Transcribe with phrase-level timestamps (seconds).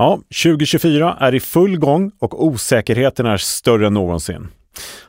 [0.00, 4.48] Ja, 2024 är i full gång och osäkerheten är större än någonsin.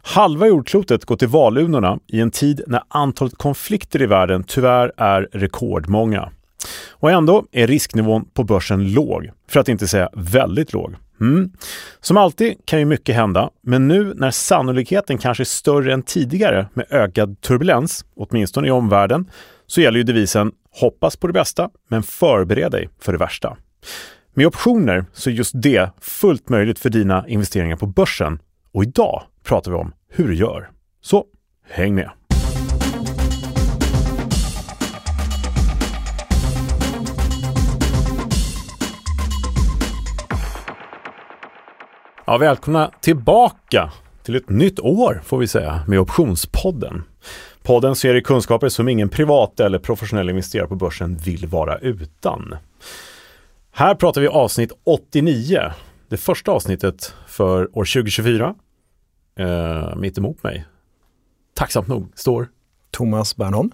[0.02, 5.30] Halva jordklotet går till valurnorna i en tid när antalet konflikter i världen tyvärr är
[5.32, 6.32] rekordmånga.
[6.90, 10.96] Och ändå är risknivån på börsen låg, för att inte säga väldigt låg.
[11.22, 11.52] Mm.
[12.02, 16.68] Som alltid kan ju mycket hända, men nu när sannolikheten kanske är större än tidigare
[16.74, 19.32] med ökad turbulens, åtminstone i omvärlden,
[19.68, 23.58] så gäller ju devisen hoppas på det bästa, men förbered dig för det värsta.
[24.34, 28.40] Med optioner så är just det fullt möjligt för dina investeringar på börsen.
[28.74, 30.70] Och idag pratar vi om hur du gör.
[31.02, 31.26] Så
[31.70, 32.10] häng med!
[42.26, 43.92] Ja, välkomna tillbaka
[44.24, 47.04] till ett nytt år får vi säga med Optionspodden.
[47.64, 52.56] Podden ser i kunskaper som ingen privat eller professionell investerare på börsen vill vara utan.
[53.72, 55.60] Här pratar vi avsnitt 89,
[56.10, 58.56] det första avsnittet för år 2024.
[59.40, 60.66] Eh, mitt emot mig,
[61.54, 62.48] tacksamt nog, står
[62.92, 63.72] Thomas Bernholm.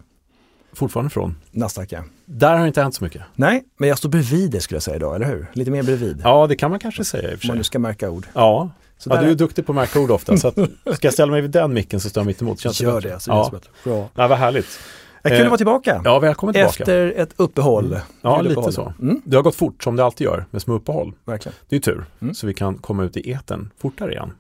[0.74, 1.36] Fortfarande från?
[1.52, 2.04] Nasdaq ja.
[2.26, 3.22] Där har det inte hänt så mycket.
[3.36, 5.48] Nej, men jag står bredvid det skulle jag säga idag, eller hur?
[5.54, 6.22] Lite mer bredvid.
[6.24, 7.56] Ja, det kan man kanske säga i och för Om sig.
[7.58, 8.28] nu ska märka ord.
[8.34, 10.38] Ja, Så ja du är duktig på att märka ord ofta.
[10.38, 10.56] Så att,
[10.96, 12.60] ska jag ställa mig vid den micken så står jag mitt emot.
[12.60, 13.50] Känns Gör det, så är ja.
[13.52, 13.70] bättre.
[13.84, 14.10] Bra.
[14.16, 14.80] Ja, vad härligt.
[15.30, 16.02] Kul Eh, att vara tillbaka.
[16.06, 16.84] Ja, välkommen tillbaka.
[16.84, 17.98] Efter ett uppehåll.
[18.22, 18.74] Ja, Kul lite uppehåll.
[18.74, 18.94] så.
[19.02, 21.14] Mm, Det har gått fort som det alltid gör med små uppehåll.
[21.26, 21.56] verkligen.
[21.70, 22.34] Det är tur, Mm.
[22.34, 24.32] så vi kan komma ut i eten fortare igen.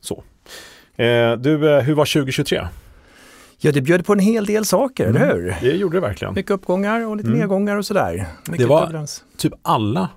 [0.00, 0.22] Så.
[0.96, 2.68] Eh, du, eh, hur var 2023?
[3.58, 5.22] Ja, det bjöd på en hel del saker, Mm.
[5.22, 5.56] eller hur?
[5.60, 6.34] Det gjorde det verkligen.
[6.34, 7.38] Mycket uppgångar och lite Mm.
[7.40, 8.26] nedgångar och sådär.
[8.48, 9.24] Mycket Det var- turbulens.
[9.36, 10.08] Typ alla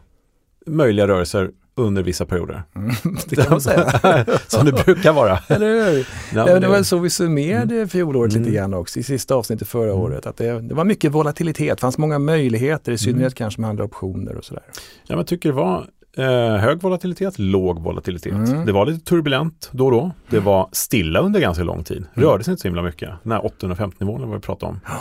[0.65, 2.63] möjliga rörelser under vissa perioder.
[3.29, 4.25] Det kan man säga.
[4.47, 5.37] som det brukar vara.
[5.47, 6.07] eller hur?
[6.33, 8.43] Ja, men det var så vi summerade fjolåret Mm.
[8.43, 10.01] lite grann också i sista avsnittet förra Mm.
[10.03, 10.25] året.
[10.25, 13.31] Att det, det var mycket volatilitet, fanns många möjligheter, i synnerhet Mm.
[13.31, 14.63] kanske med andra optioner och sådär.
[15.07, 18.33] Ja, men tycker det var eh, hög volatilitet, låg volatilitet.
[18.33, 18.65] Mm.
[18.65, 20.11] Det var lite turbulent då och då.
[20.29, 21.97] Det var stilla under ganska lång tid.
[21.97, 22.29] Mm.
[22.29, 23.09] Rörde sig inte så himla mycket.
[23.23, 24.79] Den här 850-nivån var vi pratade om.
[24.85, 24.91] Ja.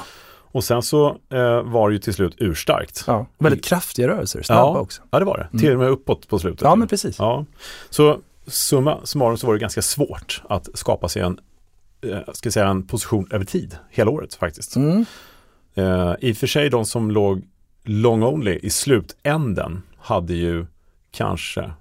[0.53, 3.05] Och sen så eh, var det ju till slut urstarkt.
[3.07, 4.79] Ja, väldigt kraftiga rörelser, snabba Ja.
[4.79, 5.03] också.
[5.11, 5.45] Ja, det var det.
[5.45, 5.59] Mm.
[5.59, 6.61] Till och med uppåt på slutet.
[6.63, 7.19] Ja, men precis.
[7.19, 7.45] Ja,
[7.91, 11.39] så summa summarum så var det ganska svårt att skapa sig en,
[12.07, 14.77] eh, ska säga, en position över tid, hela året faktiskt.
[14.77, 15.05] Mm.
[15.75, 17.43] Eh, I och för sig de som låg
[17.85, 20.67] long only i slutänden hade ju
[21.11, 21.73] kanske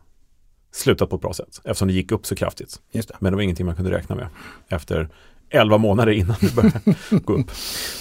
[0.71, 2.81] slutat på ett bra sätt eftersom det gick upp så kraftigt.
[3.19, 4.27] Men det var ingenting man kunde räkna med
[4.69, 5.09] efter
[5.51, 6.79] 11 månader innan det började
[7.25, 7.51] gå upp.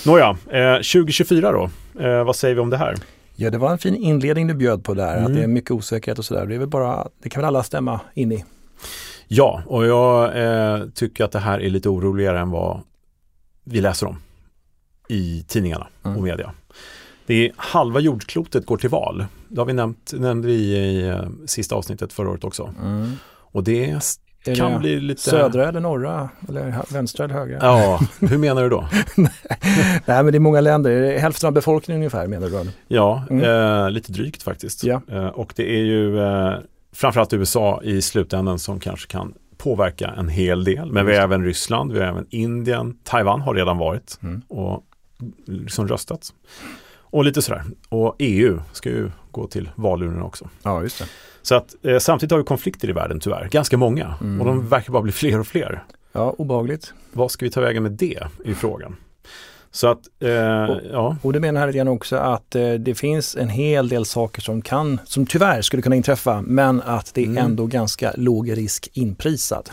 [0.06, 2.94] Nåja, eh, 2024 då, eh, vad säger vi om det här?
[3.36, 5.26] Ja, det var en fin inledning du bjöd på där, Mm.
[5.26, 6.46] att det är mycket osäkerhet och sådär.
[6.46, 8.44] Det är väl bara, det kan väl alla stämma in i.
[9.28, 12.80] Ja, och jag eh, tycker att det här är lite oroligare än vad
[13.64, 14.16] vi läser om
[15.08, 16.16] i tidningarna Mm.
[16.16, 16.52] och media.
[17.26, 19.24] Det är halva jordklotet går till val.
[19.48, 22.74] Det har vi nämnt, nämnde vi i eh, sista avsnittet förra året också.
[23.52, 24.04] Och det
[24.46, 25.20] Är kan det bli lite...
[25.20, 27.58] södra eller norra, eller vänstra eller högra?
[27.60, 28.88] Ja, hur menar du då?
[30.06, 32.52] Nej, men det är många länder, hälften av befolkningen ungefär menar du?
[32.52, 32.64] då?
[32.88, 33.44] Ja, Mm.
[33.84, 34.84] eh, lite drygt faktiskt.
[34.84, 35.00] Ja.
[35.10, 36.54] Eh, och det är ju eh,
[36.92, 40.92] framförallt USA i slutändan som kanske kan påverka en hel del.
[40.92, 44.42] Men vi har även Ryssland, vi har även Indien, Taiwan har redan varit Mm.
[44.48, 44.84] och
[45.46, 46.32] liksom röstat.
[47.00, 47.64] Och lite sådär.
[47.88, 50.48] Och EU ska ju gå till valurnorna också.
[50.62, 51.04] Ja, just det.
[51.42, 54.14] Så att eh, samtidigt har vi konflikter i världen tyvärr, ganska många.
[54.20, 54.40] Mm.
[54.40, 55.84] Och de verkar bara bli fler och fler.
[56.12, 56.92] Ja, obehagligt.
[57.12, 58.96] Vad ska vi ta vägen med det i frågan?
[59.72, 61.16] Så att, eh, Och- ja.
[61.22, 64.42] Och du menar här lite grann också att eh, det finns en hel del saker
[64.42, 67.44] som kan, som tyvärr skulle kunna inträffa, men att det är Mm.
[67.44, 69.70] ändå ganska låg risk inprisad.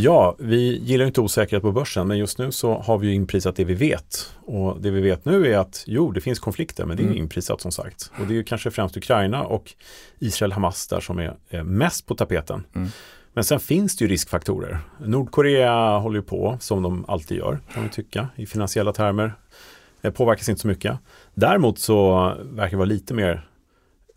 [0.00, 3.56] Ja, vi gillar inte osäkerhet på börsen men just nu så har vi ju inprisat
[3.56, 4.32] det vi vet.
[4.44, 7.18] Och det vi vet nu är att jo, det finns konflikter men det är Mm.
[7.18, 8.10] inprisat som sagt.
[8.20, 9.72] Och det är ju kanske främst Ukraina och
[10.18, 12.64] Israel-Hamas där som är eh, mest på tapeten.
[12.74, 12.88] Mm.
[13.32, 14.78] Men sen finns det ju riskfaktorer.
[15.06, 19.32] Nordkorea håller ju på som de alltid gör kan vi tycka i finansiella termer.
[20.00, 20.98] Det påverkas inte så mycket.
[21.34, 22.12] Däremot så
[22.50, 23.48] verkar det vara lite mer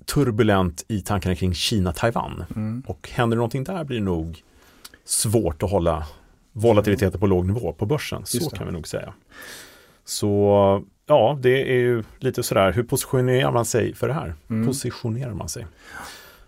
[0.06, 2.44] turbulent i tankarna kring Kina-Taiwan.
[2.56, 2.84] Mm.
[2.88, 4.42] Och händer det någonting där blir det nog
[5.06, 6.06] svårt att hålla
[6.54, 8.22] volatiliteten på låg nivå på börsen.
[8.26, 8.58] Så det.
[8.58, 9.14] kan vi nog säga.
[10.06, 14.34] Så ja, det är ju lite sådär, hur positionerar man sig för det här?
[14.50, 14.68] Mm.
[14.68, 15.66] Positionerar man sig?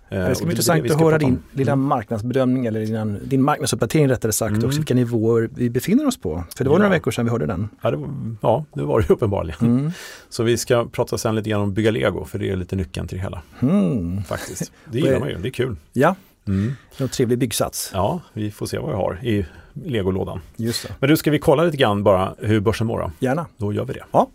[0.09, 1.85] Eh, Det och ska bli intressant att höra din lilla Mm.
[1.85, 4.65] marknadsbedömning eller din, din marknadsuppdatering rättare sagt Mm.
[4.65, 6.43] också, vilka nivåer vi befinner oss på.
[6.57, 6.79] För det var Ja.
[6.79, 7.69] några veckor sedan vi hörde den.
[7.81, 8.09] Ja, det var,
[8.41, 9.59] ja, det var det uppenbarligen.
[9.61, 9.91] Mm.
[10.29, 13.07] Så vi ska prata sen lite grann om bygga lego, för det är lite nyckeln
[13.07, 14.23] till det hela Mm.
[14.23, 14.71] faktiskt.
[14.85, 15.75] Det gillar man ju, det är kul.
[15.93, 16.15] Ja,
[16.47, 16.75] Mm.
[16.97, 17.91] en trevlig byggsats.
[17.93, 19.45] Ja, vi får se vad jag har i
[19.85, 20.39] legolådan.
[20.55, 20.93] Just det.
[20.99, 23.11] Men du, ska vi kolla lite grann bara hur börsen mår då?
[23.19, 23.45] Gärna.
[23.57, 24.03] Då gör vi det.
[24.11, 24.27] Ja.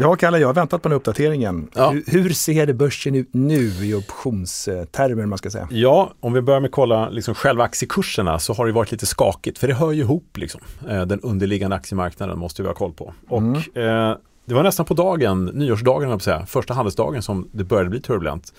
[0.00, 1.68] Ja, Kalle, jag har väntat på den uppdateringen.
[1.74, 1.90] Ja.
[1.90, 5.68] Hur, hur ser börsen ut nu i optionstermer, man ska säga?
[5.70, 9.06] Ja, om vi börjar med att kolla liksom själva aktiekurserna så har det varit lite
[9.06, 10.60] skakigt, för det hör ju ihop liksom.
[10.88, 13.14] Eh, Den underliggande aktiemarknaden måste vi ha koll på.
[13.28, 13.54] Och Mm.
[13.74, 14.16] eh,
[14.48, 18.52] det var nästan på dagen, nyårsdagen, på säga, första handelsdagen som det började bli turbulent.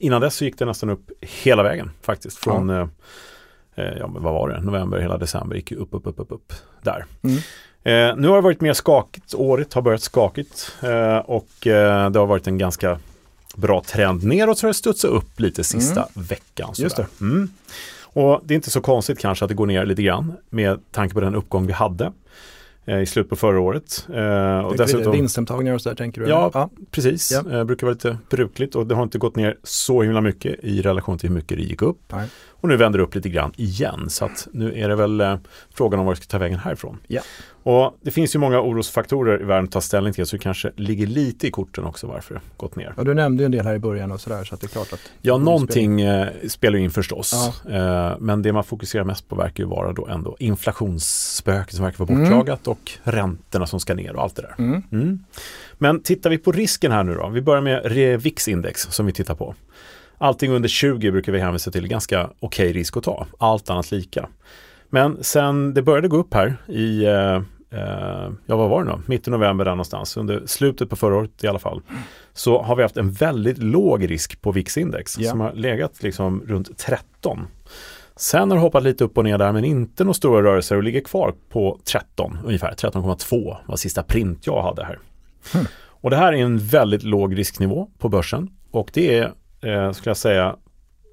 [0.00, 2.38] Innan dess så gick det nästan upp hela vägen faktiskt.
[2.38, 2.86] Från, eh,
[3.74, 6.52] eh, ja vad var det, november, hela december gick upp, upp, upp, upp, upp
[6.82, 7.04] där.
[7.22, 7.36] Mm.
[7.82, 12.18] Eh, nu har det varit mer skakigt, året har börjat skakigt eh, och eh, det
[12.18, 12.98] har varit en ganska
[13.56, 16.68] bra trend neråt så har det studsat upp lite sista veckan.
[16.68, 16.82] Mm.
[16.82, 17.08] Just sådär.
[17.20, 17.48] Mm.
[18.02, 21.14] Och det är inte så konstigt kanske att det går ner lite grann med tanke
[21.14, 22.12] på den uppgång vi hade
[22.86, 24.08] i slutet på förra året.
[24.14, 26.28] Eh, och dessutom, Vinsthemtagningar och sådär tänker du?
[26.28, 26.68] Ja, eller?
[26.90, 27.32] precis.
[27.32, 27.58] Ja.
[27.58, 30.82] Eh, brukar vara lite brukligt och det har inte gått ner så himla mycket i
[30.82, 32.00] relation till hur mycket det gick upp.
[32.12, 32.28] Nej.
[32.62, 34.10] Och nu vänder det upp lite grann igen.
[34.10, 35.36] Så att nu är det väl eh,
[35.74, 36.98] frågan om var det ska ta vägen härifrån.
[37.06, 37.20] Ja.
[37.64, 40.72] Och det finns ju många orosfaktorer i världen att ta ställning till så det kanske
[40.76, 42.94] ligger lite i korten också varför det gått ner.
[42.96, 44.68] Ja, du nämnde ju en del här i början och sådär så att det är
[44.68, 45.00] klart att...
[45.22, 47.52] Ja, någonting eh, spelar ju in förstås.
[47.68, 48.10] Ja.
[48.10, 52.04] Eh, men det man fokuserar mest på verkar ju vara då ändå inflationsspöket som verkar
[52.04, 52.22] vara Mm.
[52.30, 54.54] bortjagat och räntorna som ska ner och allt det där.
[54.58, 54.82] Mm.
[54.92, 55.24] Mm.
[55.78, 57.28] Men tittar vi på risken här nu då.
[57.28, 59.54] Vi börjar med REVIX-index som vi tittar på.
[60.22, 63.26] Allting under 20 brukar vi hänvisa till ganska okej risk att ta.
[63.38, 64.28] Allt annat lika.
[64.90, 67.34] Men sen det började gå upp här i, eh,
[67.80, 71.44] eh, ja vad var det nu, mitten november där någonstans, under slutet på förra året
[71.44, 71.80] i alla fall,
[72.32, 75.30] så har vi haft en väldigt låg risk på VIX-index Ja.
[75.30, 77.46] som har legat liksom runt 13.
[78.16, 80.82] Sen har det hoppat lite upp och ner där men inte några stora rörelser och
[80.82, 84.98] ligger kvar på 13 ungefär, 13,2 var sista print jag hade här.
[85.52, 85.66] Hmm.
[86.02, 90.10] Och det här är en väldigt låg risknivå på börsen och det är, eh, skulle
[90.10, 90.56] jag säga,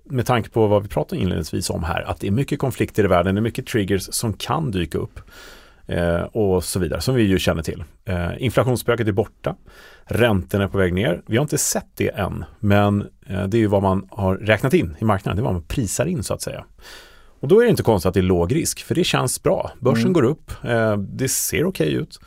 [0.06, 3.08] med tanke på vad vi pratade inledningsvis om här, att det är mycket konflikter i
[3.08, 5.20] världen, det är mycket triggers som kan dyka upp
[5.88, 7.84] eh, och så vidare, som vi ju känner till.
[8.06, 9.56] Eh, inflationsspöket är borta,
[10.06, 11.22] räntorna är på väg ner.
[11.28, 14.74] Vi har inte sett det än, men eh, det är ju vad man har räknat
[14.74, 16.66] in i marknaden, det är vad man prisar in så att säga.
[17.42, 19.72] Och då är det inte konstigt att det är låg risk, för det känns bra.
[19.80, 20.14] Börsen Mm.
[20.14, 22.20] går upp, eh, det ser okej ut.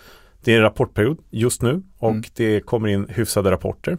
[0.45, 2.23] Det är en rapportperiod just nu och Mm.
[2.37, 3.99] det kommer in hyfsade rapporter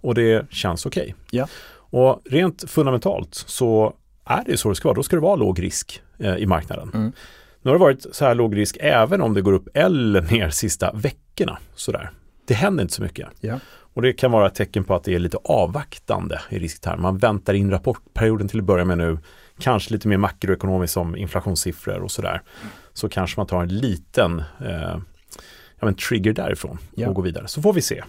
[0.00, 1.14] och det känns okej.
[1.30, 1.48] Ja.
[1.92, 3.94] Och rent fundamentalt så
[4.24, 4.94] är det så det ska vara.
[4.96, 6.90] Då ska det vara låg risk eh, i marknaden.
[6.94, 7.12] Mm.
[7.62, 10.50] Nu har det varit så här låg risk även om det går upp eller ner
[10.50, 11.58] sista veckorna.
[11.74, 12.10] Sådär.
[12.46, 13.28] Det händer inte så mycket.
[13.40, 13.58] Ja.
[13.94, 17.02] Och det kan vara ett tecken på att det är lite avvaktande i riskterm.
[17.02, 19.18] Man väntar in rapportperioden till att börja med nu.
[19.58, 22.42] Kanske lite mer makroekonomiskt som inflationssiffror och sådär.
[22.92, 24.96] Så kanske man tar en liten eh,
[25.80, 27.08] ja, men trigger därifrån Ja.
[27.08, 27.48] och går vidare.
[27.48, 28.02] Så får vi se.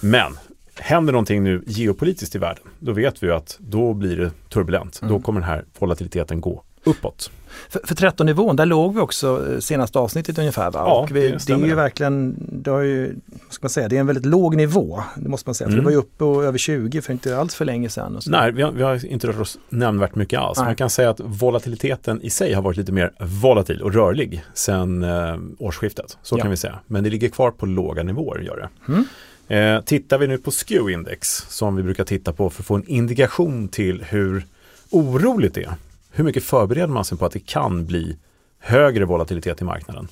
[0.00, 0.38] Men
[0.80, 4.98] händer någonting nu geopolitiskt i världen, då vet vi att då blir det turbulent.
[5.02, 5.14] Mm.
[5.14, 7.30] Då kommer den här volatiliteten gå uppåt.
[7.68, 10.80] För, för 13-nivån, där låg vi också eh, senaste avsnittet ungefär va?
[10.86, 13.14] Ja, vi, det det, är ju verkligen, det, har ju,
[13.50, 15.68] ska man säga, det är en väldigt låg nivå, det måste man säga.
[15.68, 15.80] För Mm.
[15.80, 18.20] det var ju uppe och över 20 för inte alls för länge sedan.
[18.26, 20.58] Nej, vi har, vi har inte rört oss nämnvärt mycket alls.
[20.58, 20.66] Nej.
[20.66, 25.02] Man kan säga att volatiliteten i sig har varit lite mer volatil och rörlig sedan
[25.02, 26.18] eh, årsskiftet.
[26.22, 26.42] Så Ja.
[26.42, 26.78] kan vi säga.
[26.86, 28.92] Men det ligger kvar på låga nivåer, gör det.
[28.92, 29.04] Mm.
[29.48, 32.86] Eh, tittar vi nu på SKEW-index, som vi brukar titta på för att få en
[32.88, 34.46] indikation till hur
[34.90, 35.74] oroligt det är.
[36.12, 38.16] Hur mycket förbereder man sig på att det kan bli
[38.58, 40.08] högre volatilitet i marknaden?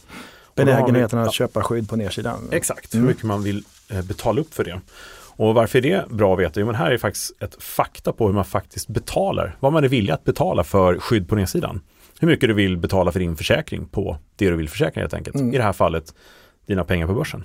[0.55, 2.49] Benägenheten att köpa skydd på nedsidan.
[2.53, 3.03] Exakt, Mm.
[3.07, 4.81] hur mycket man vill eh, betala upp för det.
[5.39, 6.61] Och varför är det bra att veta?
[6.61, 9.89] Jo, men här är faktiskt ett fakta på hur man faktiskt betalar, vad man är
[9.89, 11.81] villig att betala för skydd på nedsidan.
[12.21, 15.37] Hur mycket du vill betala för din försäkring på det du vill försäkra helt enkelt.
[15.37, 15.55] Mm.
[15.55, 16.15] I det här fallet
[16.67, 17.45] dina pengar på börsen.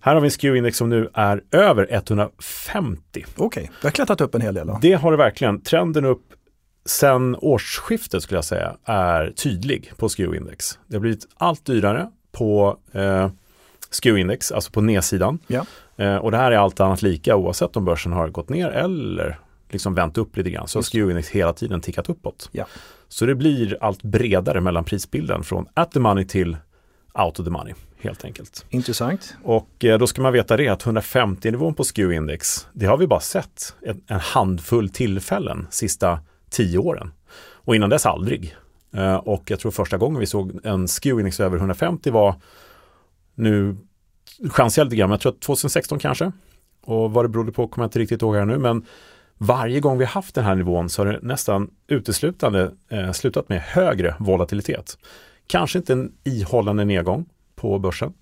[0.00, 3.24] Här har vi en SKEW-index som nu är över 150.
[3.36, 4.78] Okej, det har klättrat upp en hel del då.
[4.82, 5.60] Det har det verkligen.
[5.60, 6.22] Trenden upp
[6.86, 10.78] sen årsskiftet skulle jag säga är tydlig på SKEW-index.
[10.86, 13.30] Det har blivit allt dyrare på eh,
[13.90, 15.38] SKEW-index, alltså på nedsidan.
[15.46, 15.66] Ja.
[15.96, 19.38] Eh, och det här är allt annat lika oavsett om börsen har gått ner eller
[19.70, 20.68] liksom vänt upp lite grann.
[20.68, 20.82] Så har.
[20.82, 22.48] SKEW-index hela tiden tickat uppåt.
[22.52, 22.66] Ja.
[23.08, 26.56] Så det blir allt bredare mellan prisbilden från at the money till
[27.14, 28.66] out of the money helt enkelt.
[28.68, 29.36] Intressant.
[29.42, 33.20] Och eh, då ska man veta det att 150-nivån på SKEW-index, det har vi bara
[33.20, 37.12] sett en, en handfull tillfällen sista tio åren.
[37.52, 38.56] Och innan dess aldrig.
[38.94, 42.34] Eh, och jag tror första gången vi såg en SKEW-index över 150 var,
[43.34, 43.76] nu
[44.50, 46.32] chansar jag lite grann, men jag tror att 2016 kanske.
[46.80, 48.86] Och vad det berodde på kommer jag inte riktigt ihåg här nu, men
[49.38, 53.60] varje gång vi haft den här nivån så har det nästan uteslutande eh, slutat med
[53.60, 54.98] högre volatilitet.
[55.48, 57.26] Kanske inte en ihållande nedgång
[57.56, 58.12] på börsen,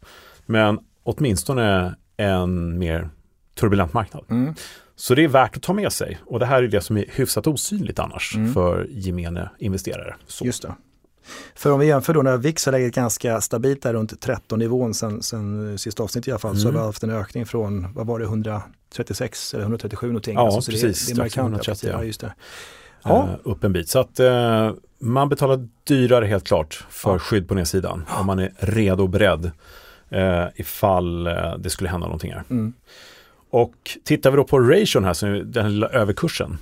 [0.47, 3.11] men åtminstone en mer
[3.55, 4.25] turbulent marknad.
[4.31, 4.55] Mm.
[4.97, 7.05] Så det är värt att ta med sig och det här är det som är
[7.09, 8.55] hyfsat osynligt annars Mm.
[8.55, 10.15] för gemene investerare.
[10.27, 10.47] Så.
[10.47, 10.75] Just det.
[11.55, 14.95] För om vi jämför då när VIX har legat ganska stabilt där runt 13 nivån
[14.95, 16.61] sen, sen sista avsnittet i alla fall, mm.
[16.61, 20.35] så har vi haft en ökning från, vad var det, 136 eller 137 någonting.
[20.35, 21.07] Ja, alltså, precis.
[21.07, 21.49] Det, det är markant.
[21.49, 22.05] 130, ja.
[22.05, 22.35] just det.
[23.03, 23.29] Ja.
[23.45, 23.89] Uh, upp en bit.
[23.89, 27.19] Så att uh, man betalar dyrare helt klart för ja.
[27.19, 29.45] skydd på nedsidan om man är redo och beredd
[30.13, 31.25] uh, ifall
[31.59, 32.45] det skulle hända någonting här.
[32.51, 32.73] Mm.
[33.51, 33.75] Och
[34.05, 36.59] tittar vi då på ration här, så den lilla överkursen,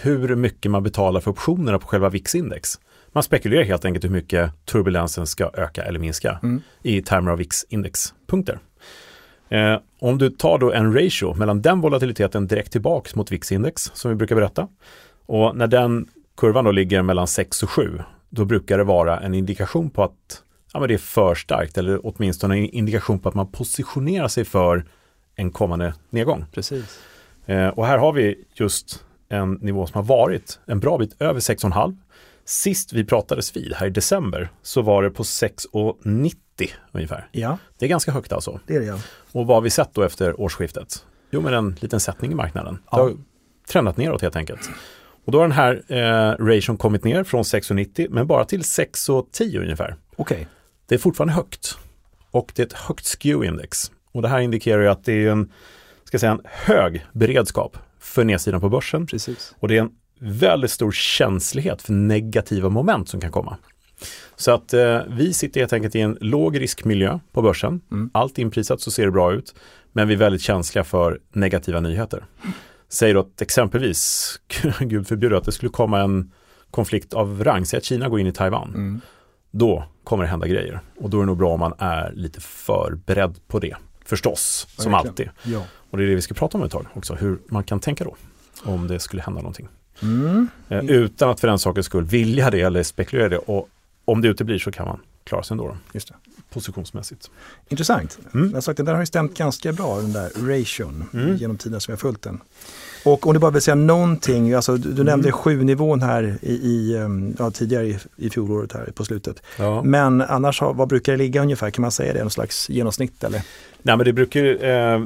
[0.00, 2.78] hur mycket man betalar för optionerna på själva VIX-index.
[3.12, 6.62] Man spekulerar helt enkelt hur mycket turbulensen ska öka eller minska mm.
[6.82, 8.58] i termer av VIX-indexpunkter.
[9.48, 14.08] Eh, om du tar då en ratio mellan den volatiliteten direkt tillbaks mot VIX-index som
[14.08, 14.68] vi brukar berätta
[15.26, 16.08] och när den
[16.38, 20.42] kurvan då ligger mellan 6 och 7 då brukar det vara en indikation på att
[20.72, 24.44] ja, men det är för starkt eller åtminstone en indikation på att man positionerar sig
[24.44, 24.84] för
[25.34, 26.44] en kommande nedgång.
[26.52, 27.00] Precis.
[27.46, 31.40] Eh, och här har vi just en nivå som har varit en bra bit över
[31.40, 31.96] 6,5
[32.44, 36.34] Sist vi pratades vid här i december så var det på 6,90
[36.92, 37.28] ungefär.
[37.32, 37.58] Ja.
[37.78, 38.60] Det är ganska högt alltså.
[38.66, 38.98] Det är det ja.
[39.32, 41.04] Och vad har vi sett då efter årsskiftet?
[41.30, 42.78] Jo, men en liten sättning i marknaden.
[42.90, 42.96] Ja.
[42.96, 43.16] Det har
[43.68, 44.70] trendat neråt helt enkelt.
[45.28, 49.60] Och då har den här eh, ration kommit ner från 6,90 men bara till 6,10
[49.60, 49.96] ungefär.
[50.16, 50.34] Okej.
[50.36, 50.46] Okay.
[50.86, 51.78] Det är fortfarande högt.
[52.30, 53.90] Och det är ett högt skew-index.
[54.12, 55.52] Och det här indikerar ju att det är en,
[56.04, 59.06] ska säga, en hög beredskap för nedsidan på börsen.
[59.06, 59.54] Precis.
[59.58, 63.56] Och det är en väldigt stor känslighet för negativa moment som kan komma.
[64.36, 67.80] Så att eh, vi sitter helt enkelt i en låg riskmiljö på börsen.
[67.90, 68.10] Mm.
[68.14, 69.54] Allt inprisat så ser det bra ut.
[69.92, 72.24] Men vi är väldigt känsliga för negativa nyheter.
[72.88, 74.40] Säg då att exempelvis,
[74.80, 76.32] gud förbjude att det skulle komma en
[76.70, 78.68] konflikt av rang, säg att Kina går in i Taiwan.
[78.68, 79.00] Mm.
[79.50, 80.80] Då kommer det hända grejer.
[80.96, 83.76] Och då är det nog bra om man är lite förberedd på det.
[84.04, 85.30] Förstås, som alltid.
[85.42, 85.62] Ja.
[85.90, 88.04] Och det är det vi ska prata om ett tag också, hur man kan tänka
[88.04, 88.16] då.
[88.64, 89.68] Om det skulle hända någonting.
[90.02, 90.48] Mm.
[90.68, 93.38] Eh, utan att för den sakens skull vilja det eller spekulera det.
[93.38, 93.68] Och
[94.04, 95.76] om det uteblir så kan man klara sig ändå.
[95.92, 96.14] Just det.
[96.50, 97.30] Positionsmässigt.
[97.68, 98.18] Intressant.
[98.34, 98.50] Mm.
[98.54, 101.36] Jag sagt, det där har ju stämt ganska bra, den där ration, mm.
[101.36, 102.40] genom tiden som jag följt den.
[103.04, 105.38] Och om du bara vill säga någonting, alltså, du, du nämnde mm.
[105.38, 109.42] sju nivån här i, i ehm, ja, tidigare i, i fjolåret här på slutet.
[109.58, 109.82] Ja.
[109.82, 111.70] Men annars, vad brukar det ligga ungefär?
[111.70, 112.20] Kan man säga det?
[112.20, 113.42] Någon slags genomsnitt eller?
[113.82, 115.02] Nej men det brukar eh,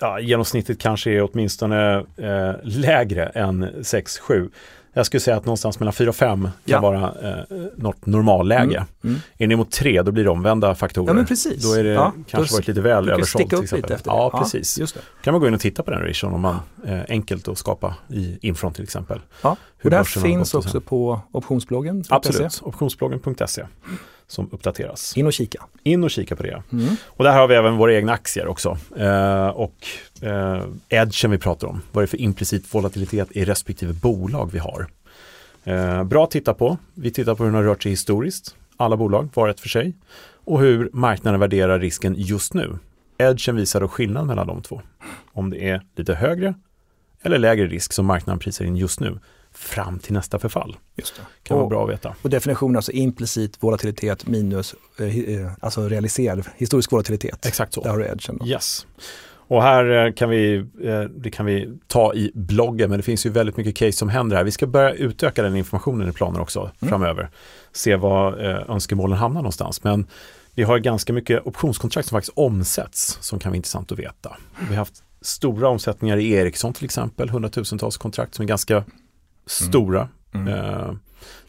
[0.00, 4.50] ja, genomsnittet kanske är åtminstone eh, lägre än 6-7.
[4.96, 6.80] Jag skulle säga att någonstans mellan 4 och 5 kan ja.
[6.80, 8.76] vara eh, något normalläge.
[8.76, 8.86] Mm.
[9.04, 9.20] Mm.
[9.38, 11.08] Är ni mot 3 då blir det omvända faktorer.
[11.08, 11.62] Ja, men precis.
[11.62, 13.28] Då är det ja, kanske varit lite väl översålt.
[13.28, 14.00] Sticka upp lite det.
[14.04, 14.78] Ja, precis.
[14.78, 15.00] Just det.
[15.22, 17.94] kan man gå in och titta på den ration om man eh, enkelt att skapa
[18.08, 19.20] i Infront till exempel.
[19.42, 22.04] Ja, och det finns också på optionsbloggen.
[22.08, 23.62] Absolut, optionsbloggen.se
[24.26, 25.16] som uppdateras.
[25.16, 25.66] In och kika.
[25.82, 26.62] In och kika på det.
[26.72, 26.96] Mm.
[27.06, 28.78] Och där har vi även våra egna aktier också.
[28.96, 29.86] Eh, och
[30.20, 31.82] eh, edgen vi pratar om.
[31.92, 34.86] Vad är det för implicit volatilitet i respektive bolag vi har.
[35.64, 36.78] Eh, bra att titta på.
[36.94, 38.54] Vi tittar på hur den har rört sig historiskt.
[38.76, 39.94] Alla bolag var ett för sig.
[40.44, 42.78] Och hur marknaden värderar risken just nu.
[43.18, 44.82] Edgen visar då skillnad mellan de två.
[45.32, 46.54] Om det är lite högre
[47.22, 49.18] eller lägre risk som marknaden prisar in just nu
[49.56, 50.76] fram till nästa förfall.
[50.96, 51.22] Just det.
[51.42, 52.14] Kan och, vara bra att veta.
[52.22, 57.46] Och definitionen alltså implicit volatilitet minus eh, eh, alltså realiserad historisk volatilitet.
[57.46, 57.80] Exakt så.
[57.80, 58.36] Där har du edgen.
[58.40, 58.46] Då.
[58.46, 58.86] Yes.
[59.48, 63.26] Och här eh, kan vi, eh, det kan vi ta i bloggen, men det finns
[63.26, 64.44] ju väldigt mycket case som händer här.
[64.44, 66.90] Vi ska börja utöka den informationen i planen också mm.
[66.90, 67.30] framöver.
[67.72, 68.32] Se var
[68.70, 69.84] önskemålen hamnar någonstans.
[69.84, 70.06] Men
[70.54, 74.36] vi har ganska mycket optionskontrakt som faktiskt omsätts som kan vara intressant att veta.
[74.60, 78.84] Vi har haft stora omsättningar i Ericsson till exempel, hundratusentals kontrakt som är ganska
[79.46, 80.48] stora mm.
[80.48, 80.92] eh,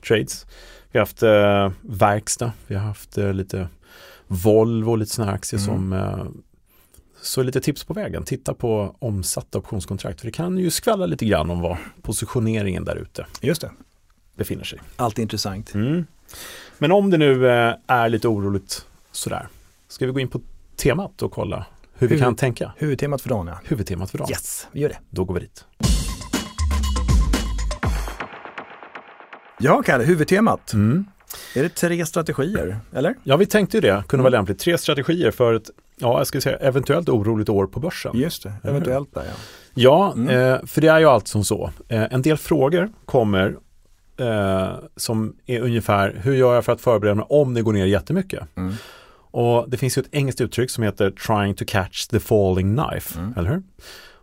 [0.08, 0.46] trades.
[0.92, 3.68] Vi har haft eh, verkstad, vi har haft eh, lite
[4.28, 5.76] Volvo och lite sådana aktier mm.
[5.76, 6.26] som eh,
[7.22, 10.20] så lite tips på vägen, titta på omsatta optionskontrakt.
[10.20, 13.72] För det kan ju skvallra lite grann om vad positioneringen där ute Just det.
[14.36, 14.80] befinner sig.
[14.96, 15.74] Allt intressant.
[15.74, 16.06] Mm.
[16.78, 19.48] Men om det nu eh, är lite oroligt sådär,
[19.88, 20.42] ska vi gå in på
[20.76, 22.74] temat och kolla hur Huvud, vi kan tänka?
[22.78, 23.60] Huvudtemat för dagen ja.
[23.64, 24.30] Huvudtemat för dagen.
[24.30, 25.00] Yes, vi gör det.
[25.10, 25.66] Då går vi dit.
[29.60, 30.74] Ja, Kalle, huvudtemat.
[30.74, 31.06] Mm.
[31.56, 33.16] Är det tre strategier, eller?
[33.24, 34.40] Ja, vi tänkte ju det, kunde vara mm.
[34.40, 34.60] lämpligt.
[34.60, 38.12] Tre strategier för ett, ja, jag ska säga eventuellt oroligt år på börsen.
[38.18, 39.34] Just det, eventuellt där ja.
[39.74, 40.30] Ja, mm.
[40.30, 41.72] eh, för det är ju allt som så.
[41.88, 43.56] Eh, en del frågor kommer
[44.18, 47.86] eh, som är ungefär, hur gör jag för att förbereda mig om det går ner
[47.86, 48.58] jättemycket?
[48.58, 48.74] Mm.
[49.32, 53.20] Och det finns ju ett engelskt uttryck som heter trying to catch the falling knife,
[53.20, 53.34] mm.
[53.38, 53.64] eller hur?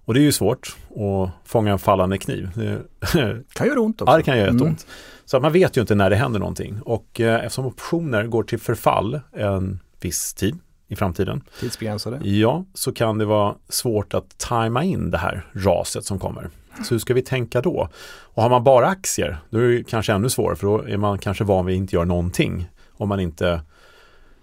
[0.05, 2.51] Och det är ju svårt att fånga en fallande kniv.
[2.57, 4.13] Det kan göra ont också.
[4.13, 4.77] Ja, det kan göra mm.
[5.25, 6.81] Så man vet ju inte när det händer någonting.
[6.83, 11.43] Och eh, eftersom optioner går till förfall en viss tid i framtiden.
[11.61, 12.21] Tidsbegränsade.
[12.23, 16.51] Ja, så kan det vara svårt att tajma in det här raset som kommer.
[16.85, 17.89] Så hur ska vi tänka då?
[18.07, 21.19] Och har man bara aktier, då är det kanske ännu svårare för då är man
[21.19, 22.69] kanske van vid att inte göra någonting.
[22.93, 23.61] Om man inte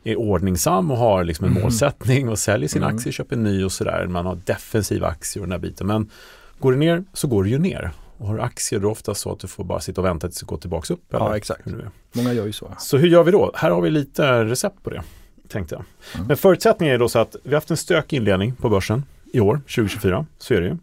[0.03, 1.63] är ordningsam och har liksom en mm.
[1.63, 2.95] målsättning och säljer sin mm.
[2.95, 4.07] aktie, köper en ny och sådär.
[4.07, 5.87] Man har defensiva aktier och den här biten.
[5.87, 6.09] Men
[6.59, 7.91] går det ner så går det ju ner.
[8.21, 10.07] Och har du aktier då är det ofta så att du får bara sitta och
[10.07, 11.13] vänta tills det går tillbaka upp.
[11.13, 11.25] Eller?
[11.25, 11.65] Ja, exakt.
[12.11, 12.73] Många gör ju så.
[12.79, 13.51] Så hur gör vi då?
[13.55, 15.03] Här har vi lite recept på det,
[15.47, 15.83] tänkte jag.
[16.15, 16.27] Mm.
[16.27, 19.39] Men förutsättningen är då så att vi har haft en stök inledning på börsen i
[19.39, 20.25] år, 2024.
[20.37, 20.77] Så är det ju.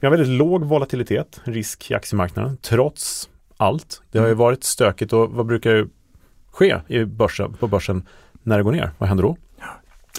[0.00, 4.02] Vi har väldigt låg volatilitet, risk i aktiemarknaden, trots allt.
[4.10, 4.38] Det har ju mm.
[4.38, 5.88] varit stökigt och vad brukar
[6.50, 8.06] ske i börsen, på börsen
[8.42, 8.90] när det går ner?
[8.98, 9.36] Vad händer då?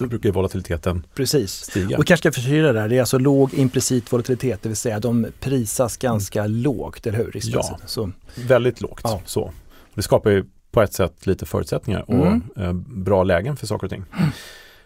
[0.02, 1.52] Då brukar volatiliteten Precis.
[1.52, 1.98] stiga.
[1.98, 5.28] Och kanske ska förtydliga där, det är alltså låg implicit volatilitet, det vill säga de
[5.40, 6.52] prisas ganska mm.
[6.52, 7.40] lågt, eller hur?
[7.44, 8.12] Ja, så.
[8.36, 9.02] väldigt lågt.
[9.04, 9.22] Ja.
[9.26, 9.54] Så.
[9.94, 12.42] Det skapar ju på ett sätt lite förutsättningar och mm.
[12.58, 14.06] eh, bra lägen för saker och ting.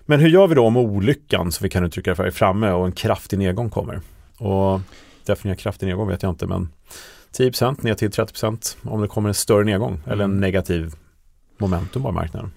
[0.06, 2.72] Men hur gör vi då om olyckan, som vi kan uttrycka det för, är framme
[2.72, 4.02] och en kraftig nedgång kommer?
[4.38, 4.82] Och
[5.26, 6.70] definiera kraftig nedgång vet jag inte, men
[7.38, 10.40] 10% ner till 30% om det kommer en större nedgång eller en mm.
[10.40, 10.94] negativ
[11.58, 12.52] momentum på marknaden.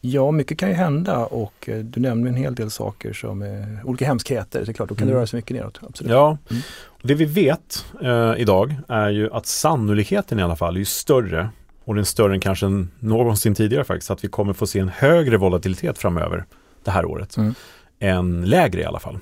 [0.00, 3.80] Ja, mycket kan ju hända och eh, du nämnde en hel del saker som är
[3.84, 4.62] olika hemskheter.
[4.64, 5.12] Det är klart, då kan mm.
[5.12, 5.80] det röra sig mycket neråt.
[5.82, 6.12] Absolut.
[6.12, 6.62] Ja, mm.
[7.02, 11.48] det vi vet eh, idag är ju att sannolikheten i alla fall är ju större
[11.84, 14.88] och den är större än kanske någonsin tidigare faktiskt, att vi kommer få se en
[14.88, 16.44] högre volatilitet framöver
[16.84, 17.36] det här året.
[17.36, 17.54] Mm.
[17.98, 19.18] Än lägre i alla fall.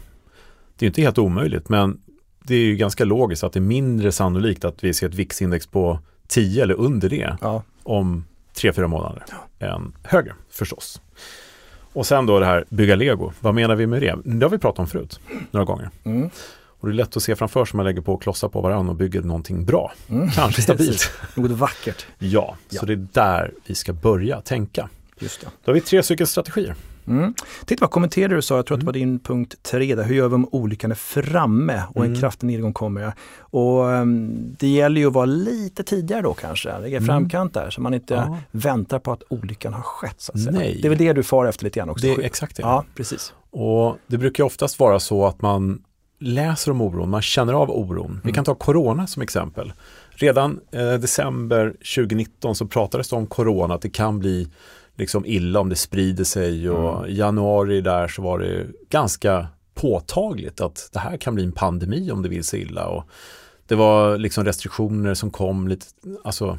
[0.77, 2.01] Det är inte helt omöjligt, men
[2.45, 5.67] det är ju ganska logiskt att det är mindre sannolikt att vi ser ett VIX-index
[5.67, 7.63] på 10 eller under det ja.
[7.83, 8.25] om
[8.61, 9.25] tre, fyra månader
[9.59, 9.67] ja.
[9.67, 11.01] än högre förstås.
[11.93, 13.33] Och sen då det här bygga lego.
[13.41, 14.17] Vad menar vi med det?
[14.25, 15.91] Det har vi pratat om förut, några gånger.
[16.05, 16.31] Mm.
[16.81, 18.97] Och det är lätt att se framför sig man lägger på klossar på varandra och
[18.97, 19.93] bygger någonting bra.
[20.09, 20.31] Mm.
[20.31, 21.13] Kanske stabilt.
[21.35, 22.07] Något vackert.
[22.19, 24.89] Ja, ja, så det är där vi ska börja tänka.
[25.19, 25.47] Just det.
[25.65, 26.75] Då har vi tre stycken strategier.
[27.11, 27.35] Mm.
[27.65, 29.09] Titta vad kommenterade du sa, jag tror att det var mm.
[29.09, 30.05] din punkt tre där.
[30.05, 32.21] Hur gör vi om olyckan är framme och en mm.
[32.21, 33.13] kraftig nedgång kommer?
[33.39, 37.07] Och um, Det gäller ju att vara lite tidigare då kanske, ligga i mm.
[37.07, 38.39] framkant där så man inte ja.
[38.51, 40.21] väntar på att olyckan har skett.
[40.21, 40.59] Så att säga.
[40.59, 40.79] Nej.
[40.83, 42.07] Det är väl det du far efter lite grann också?
[42.07, 42.63] Det är exakt det.
[42.63, 43.35] Ja, precis.
[43.51, 45.83] Och det brukar oftast vara så att man
[46.21, 48.11] läser om oron, man känner av oron.
[48.11, 48.21] Mm.
[48.25, 49.73] Vi kan ta corona som exempel.
[50.11, 54.49] Redan eh, december 2019 så pratades det om corona, att det kan bli
[55.01, 57.11] liksom illa om det sprider sig och mm.
[57.11, 62.11] i januari där så var det ganska påtagligt att det här kan bli en pandemi
[62.11, 62.87] om det vill sig illa.
[62.87, 63.05] Och
[63.67, 65.87] det var liksom restriktioner som kom lite,
[66.25, 66.59] alltså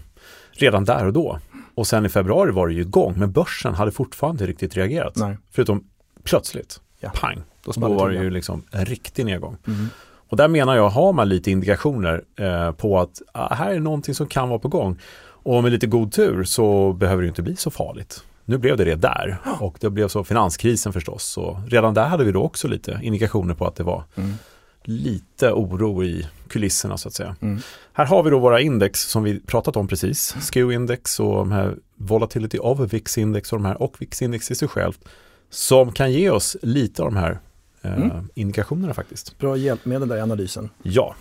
[0.51, 1.39] redan där och då.
[1.75, 5.15] Och sen i februari var det ju igång, men börsen hade fortfarande inte riktigt reagerat.
[5.15, 5.37] Nej.
[5.51, 5.83] Förutom
[6.23, 7.11] plötsligt, ja.
[7.15, 9.57] pang, då, då var det ju liksom en riktig nedgång.
[9.67, 9.87] Mm.
[10.29, 14.15] Och där menar jag, har man lite indikationer eh, på att ah, här är någonting
[14.15, 14.99] som kan vara på gång.
[15.43, 18.23] Och med lite god tur så behöver det inte bli så farligt.
[18.45, 21.23] Nu blev det det där och det blev så finanskrisen förstås.
[21.23, 24.33] Så redan där hade vi då också lite indikationer på att det var mm.
[24.83, 27.35] lite oro i kulisserna så att säga.
[27.41, 27.59] Mm.
[27.93, 30.35] Här har vi då våra index som vi pratat om precis.
[30.39, 34.99] SKEW-index och de här Volatility of VIX-index och de här och VIX-index i sig självt.
[35.49, 37.39] Som kan ge oss lite av de här
[37.81, 38.29] eh, mm.
[38.35, 39.37] indikationerna faktiskt.
[39.37, 40.69] Bra hjälpmedel där i analysen.
[40.83, 41.15] Ja.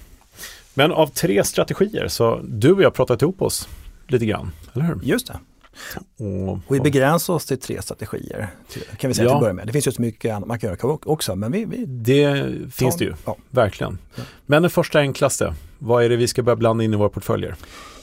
[0.74, 3.68] Men av tre strategier så du och jag pratat ihop oss
[4.06, 5.00] lite grann, eller hur?
[5.02, 5.38] Just det.
[6.18, 8.48] Och, och vi begränsar oss till tre strategier,
[8.96, 9.30] kan vi säga ja.
[9.30, 9.66] till att börja med.
[9.66, 12.96] Det finns ju så mycket annat man kan göra också, men vi, vi Det finns
[12.96, 13.36] det ju, ja.
[13.50, 13.98] verkligen.
[14.14, 14.22] Ja.
[14.46, 17.56] Men den första enklaste, vad är det vi ska börja blanda in i våra portföljer?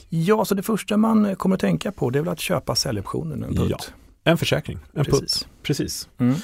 [0.09, 3.43] Ja, så det första man kommer att tänka på det är väl att köpa säljoptionen,
[3.43, 3.69] en putt.
[3.69, 3.77] Ja.
[4.23, 5.19] En försäkring, en Precis.
[5.19, 5.47] putt.
[5.63, 6.09] Precis.
[6.17, 6.35] Mm.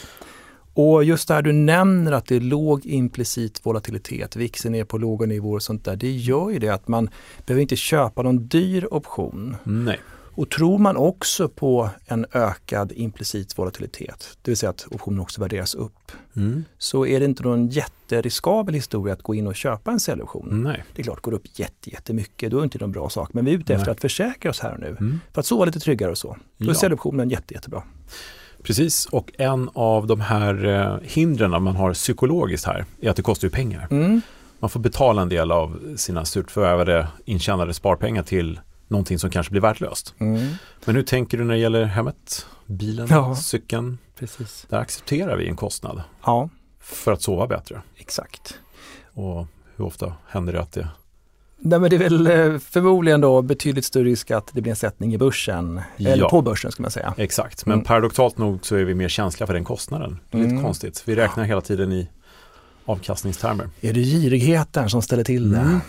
[0.73, 4.97] Och just det här du nämner att det är låg implicit volatilitet, VIXen är på
[4.97, 5.95] låga nivåer och sånt där.
[5.95, 7.09] Det gör ju det att man
[7.45, 9.55] behöver inte köpa någon dyr option.
[9.63, 9.99] Nej.
[10.35, 15.41] Och tror man också på en ökad implicit volatilitet, det vill säga att optionen också
[15.41, 16.63] värderas upp, mm.
[16.77, 20.63] så är det inte någon jätteriskabel historia att gå in och köpa en säljoption.
[20.63, 20.83] Nej.
[20.95, 23.33] Det är klart, går det upp jätte, jättemycket, då är det inte någon bra sak.
[23.33, 23.91] Men vi är ute efter Nej.
[23.91, 25.19] att försäkra oss här och nu, mm.
[25.33, 26.37] för att sova lite tryggare och så.
[26.57, 26.75] Då är ja.
[26.75, 27.83] säljoptionen jätte, jättebra.
[28.63, 33.21] Precis, och en av de här eh, hindren man har psykologiskt här är att det
[33.21, 33.87] kostar ju pengar.
[33.91, 34.21] Mm.
[34.59, 38.59] Man får betala en del av sina surt förvärvade intjänade sparpengar till
[38.93, 40.15] någonting som kanske blir värdelöst.
[40.19, 40.53] Mm.
[40.85, 43.35] Men hur tänker du när det gäller hemmet, bilen, ja.
[43.35, 43.97] cykeln?
[44.19, 44.65] Precis.
[44.69, 46.49] Där accepterar vi en kostnad ja.
[46.79, 47.81] för att sova bättre.
[47.97, 48.59] Exakt.
[49.13, 50.87] Och hur ofta händer det att det
[51.65, 54.75] Nej, men det är väl eh, förmodligen då betydligt större risk att det blir en
[54.75, 56.09] sättning i börsen, ja.
[56.09, 57.13] eller på börsen ska man säga.
[57.17, 57.85] Exakt, men mm.
[57.85, 60.19] paradoxalt nog så är vi mer känsliga för den kostnaden.
[60.29, 60.63] Det är lite mm.
[60.63, 61.03] konstigt.
[61.05, 62.09] Vi räknar hela tiden i
[62.85, 63.69] avkastningstermer.
[63.81, 65.57] Är det girigheten som ställer till det?
[65.57, 65.79] Mm.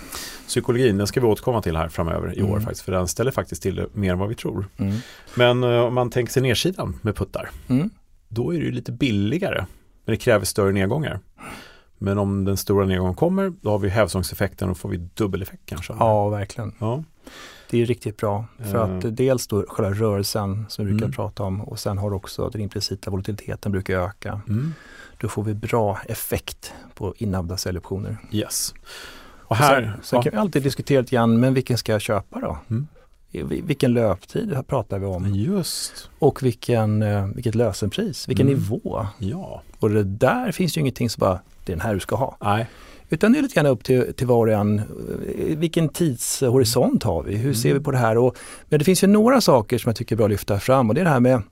[0.47, 2.53] Psykologin, den ska vi återkomma till här framöver i mm.
[2.53, 4.67] år faktiskt, för den ställer faktiskt till det mer än vad vi tror.
[4.77, 4.97] Mm.
[5.35, 7.91] Men uh, om man tänker sig nedsidan med puttar, mm.
[8.29, 9.65] då är det ju lite billigare.
[10.05, 11.21] Men det kräver större nedgångar.
[11.99, 15.93] Men om den stora nedgången kommer, då har vi hävstångseffekten och får vi dubbeleffekt kanske.
[15.99, 16.73] Ja, verkligen.
[16.79, 17.05] Ja.
[17.71, 18.47] Det är riktigt bra.
[18.59, 19.11] För att Eh.
[19.11, 21.15] dels då själva rörelsen som vi brukar Mm.
[21.15, 24.41] prata om och sen har också den implicita volatiliteten brukar öka.
[25.25, 25.29] Mm.
[25.29, 28.17] Då får vi bra effekt på inavda säljoptioner.
[28.31, 28.75] Yes.
[29.47, 30.23] Och här, sen sen ja.
[30.23, 32.59] kan vi alltid diskutera lite grann, men vilken ska jag köpa då?
[32.71, 32.87] Mm.
[33.67, 35.35] Vilken löptid pratar vi om?
[35.35, 38.59] just, Och vilken, eh, vilket lösenpris, vilken Mm.
[38.59, 39.07] nivå?
[39.19, 42.17] ja, Och det där finns ju ingenting som bara, det är den här du ska
[42.17, 42.37] ha.
[42.41, 42.67] nej,
[43.09, 44.79] Utan det är lite grann upp till, till var och en.
[44.79, 44.85] eh,
[45.59, 47.37] Vilken tidshorisont har vi?
[47.37, 48.19] Hur ser vi på det här?
[48.19, 48.37] Och,
[48.69, 50.95] men det finns ju några saker som jag tycker är bra att lyfta fram och
[50.95, 51.43] det är det här med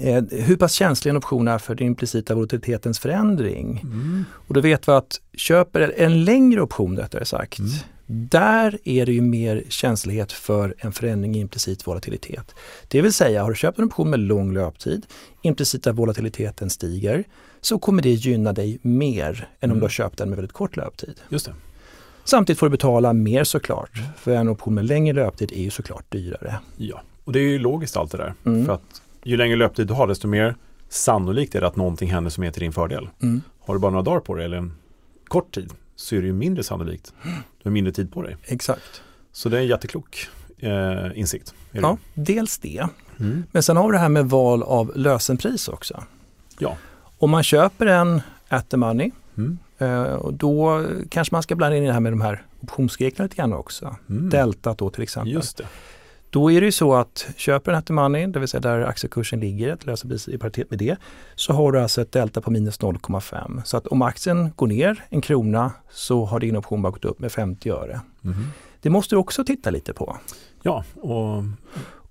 [0.00, 3.80] eh, hur pass känslig en option är för den implicita volatilitetens förändring.
[3.84, 4.24] mm.
[4.32, 7.70] Och då vet vi att köper en längre option rättare sagt, Mm.
[8.06, 12.54] där är det ju mer känslighet för en förändring i implicit volatilitet.
[12.88, 15.06] Det vill säga, har du köpt en option med lång löptid,
[15.42, 17.24] implicita volatiliteten stiger,
[17.60, 19.78] så kommer det gynna dig mer än om Mm.
[19.78, 21.20] du har köpt den med väldigt kort löptid.
[21.28, 21.54] just det.
[22.24, 26.04] Samtidigt får du betala mer såklart, för en option med längre löptid är ju såklart
[26.08, 26.58] dyrare.
[26.76, 28.34] Ja, och det är ju logiskt allt det där.
[28.46, 28.66] Mm.
[28.66, 30.56] För att ju längre löptid du har, desto mer
[30.88, 33.08] sannolikt är det att någonting händer som är till din fördel.
[33.22, 33.40] Mm.
[33.60, 34.72] Har du bara några dagar på dig eller en
[35.28, 37.12] kort tid så är det ju mindre sannolikt.
[37.24, 38.36] Du har mindre tid på dig.
[38.44, 39.02] Exakt.
[39.32, 40.26] Så det är en jätteklok
[40.58, 41.54] eh, insikt.
[41.72, 42.86] Ja, dels det.
[43.20, 43.44] Mm.
[43.52, 46.04] Men sen har vi det här med val av lösenpris också.
[46.58, 46.76] Ja.
[47.18, 49.58] Om man köper en at the money, Mm.
[49.78, 53.36] eh, och då kanske man ska blanda in det här med de här optionsreglerna lite
[53.36, 53.96] grann också.
[54.10, 54.28] Mm.
[54.30, 55.32] Deltat då till exempel.
[55.32, 55.64] Just det.
[56.30, 59.72] Då är det ju så att köper en money, det vill säga där aktiekursen ligger,
[59.72, 60.96] ett lösenpris i paritet med det,
[61.34, 63.62] så har du alltså ett delta på minus 0,5.
[63.64, 67.18] Så att om aktien går ner en krona så har din option bara gått upp
[67.18, 68.00] med 50 öre.
[68.20, 68.44] Mhm.
[68.80, 70.16] Det måste du också titta lite på.
[70.62, 71.44] Ja, och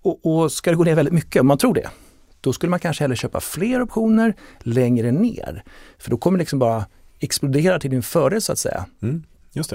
[0.01, 1.89] Och, och ska det gå ner väldigt mycket, om man tror det,
[2.41, 5.63] då skulle man kanske hellre köpa fler optioner längre ner.
[5.97, 6.85] För då kommer det liksom bara
[7.19, 8.85] explodera till din fördel så att säga.
[9.01, 9.23] mm.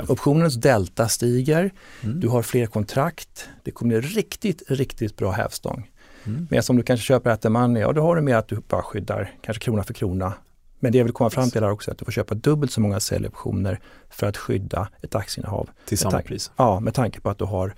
[0.08, 1.70] Optionens delta stiger,
[2.02, 2.20] Mm.
[2.20, 5.90] du har fler kontrakt, det kommer bli riktigt, riktigt bra hävstång.
[6.24, 6.46] Mm.
[6.50, 8.60] Men som du kanske köper at the money, ja då har du med att du
[8.68, 10.32] bara skyddar kanske krona för krona.
[10.80, 12.80] Men det jag vill komma fram till är också att du får köpa dubbelt så
[12.80, 15.68] många säljoptioner för att skydda ett aktieinnehav.
[15.86, 16.50] Till samma pris.
[16.56, 17.74] Ja, med tanke på att du har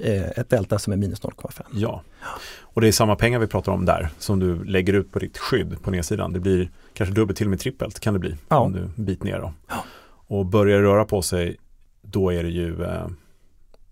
[0.00, 1.62] eh, ett delta som är minus 0,5.
[1.72, 2.02] Ja,
[2.60, 5.38] och det är samma pengar vi pratar om där som du lägger ut på ditt
[5.38, 6.32] skydd på nedsidan.
[6.32, 8.58] Det blir kanske dubbelt till och med trippelt kan det bli Ja.
[8.58, 9.52] om du bit ner då.
[9.68, 9.84] Ja.
[10.26, 11.56] Och börjar det röra på sig
[12.02, 13.06] då är det ju eh,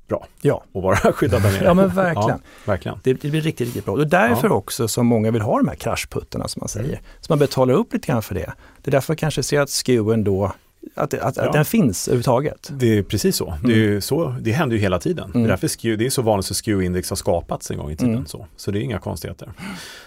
[0.09, 0.63] bra Ja.
[0.75, 1.65] att vara skyddad där nere.
[1.65, 2.29] Ja men verkligen.
[2.29, 2.99] Ja, verkligen.
[3.03, 3.95] Det, det blir riktigt, riktigt bra.
[3.95, 4.55] Och därför Ja.
[4.55, 6.89] också som många vill ha de här kraschputtarna som man säger.
[6.89, 7.01] Mm.
[7.21, 8.53] Så man betalar upp lite grann för det.
[8.83, 10.53] Det är därför kanske ser att skewen då,
[10.95, 11.43] att, att, Ja.
[11.47, 12.71] att den finns överhuvudtaget.
[12.73, 13.55] Det är precis så.
[13.65, 14.37] Det, är ju så.
[14.41, 15.31] det händer ju hela tiden.
[15.33, 15.45] Det, Mm.
[15.45, 18.15] är därför SKEW, det är så vanligt att SKEW-index har skapats en gång i tiden.
[18.15, 18.27] Mm.
[18.27, 18.47] Så.
[18.57, 19.53] så det är inga konstigheter.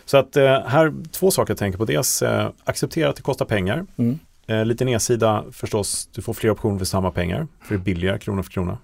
[0.05, 1.85] Så att eh, här, två saker jag tänker på.
[1.85, 3.85] Dels eh, acceptera att det kostar pengar.
[3.97, 4.19] Mm.
[4.47, 7.47] Eh, lite nedsida förstås, du får fler optioner för samma pengar.
[7.61, 8.77] För det är billigare krona för krona.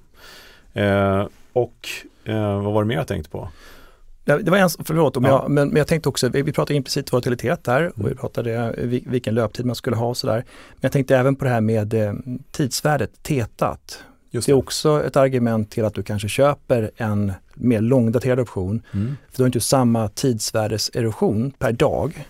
[0.74, 1.89] Eh, och
[2.26, 3.50] eh, vad var det mer jag tänkte på?
[4.24, 5.30] Det var en, förlåt, om Ja.
[5.30, 8.17] jag, men, men jag tänkte också, vi, vi pratade implicit volatilitet där och vi Mm.
[8.17, 10.36] pratade vi- vilken löptid man skulle ha och sådär.
[10.36, 12.13] Men jag tänkte även på det här med eh,
[12.52, 14.04] tidsvärdet, tetat.
[14.32, 18.82] Just Det är också ett argument till att du kanske köper en mer långdaterad option.
[18.93, 19.17] Mm.
[19.32, 22.28] För du har inte samma tidsvärdeserosion per dag.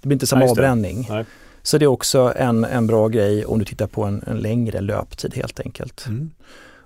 [0.00, 0.50] Det blir inte samma Nej, det.
[0.52, 1.06] avbränning.
[1.10, 1.24] Nej.
[1.62, 4.80] Så det är också en, en bra grej om du tittar på en, en längre
[4.80, 6.06] löptid helt enkelt.
[6.06, 6.30] Mm.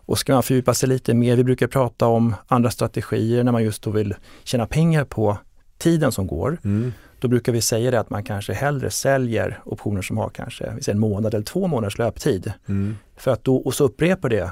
[0.04, 3.64] Och ska man fördjupa sig lite mer, vi brukar prata om andra strategier när man
[3.64, 5.38] just då vill tjäna pengar på
[5.78, 6.58] tiden som går.
[6.64, 6.92] Mm.
[7.18, 10.98] Då brukar vi säga det att man kanske hellre säljer optioner som har kanske en
[10.98, 12.52] månad eller två månaders löptid.
[12.68, 12.96] Mm.
[13.16, 14.50] För att då, och så upprepar det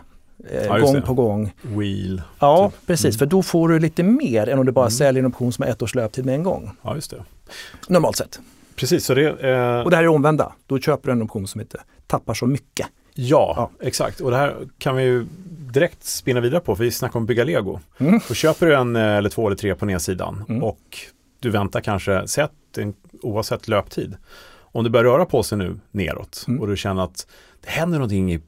[0.51, 1.01] eh, Ja, gång det.
[1.03, 1.53] på gång.
[1.63, 2.23] Wheel.
[2.39, 2.87] Ja, Typ.
[2.87, 3.05] precis.
[3.15, 3.19] Mm.
[3.19, 4.91] För då får du lite mer än om du bara Mm.
[4.91, 6.71] säljer en option som har ett års löptid med en gång.
[6.83, 7.25] Ja, just det.
[7.89, 8.41] Normalt sett.
[8.81, 9.29] Precis, så det...
[9.29, 10.53] Eh, Och det här är omvända.
[10.67, 12.87] Då köper du en option som inte tappar så mycket.
[13.15, 13.71] Ja, Ja.
[13.87, 14.21] exakt.
[14.21, 15.27] Och det här kan vi ju
[15.73, 17.81] direkt spinna vidare på, för vi snackar om bygga lego.
[17.99, 18.21] Mm.
[18.29, 20.63] Då köper du en eh, eller två eller tre på nedsidan Mm.
[20.63, 20.99] och
[21.41, 22.53] du väntar kanske, sett
[23.23, 24.17] oavsett löptid.
[24.73, 26.61] Om det börjar röra på sig nu neråt Mm.
[26.61, 27.27] och du känner att
[27.61, 28.41] det händer någonting i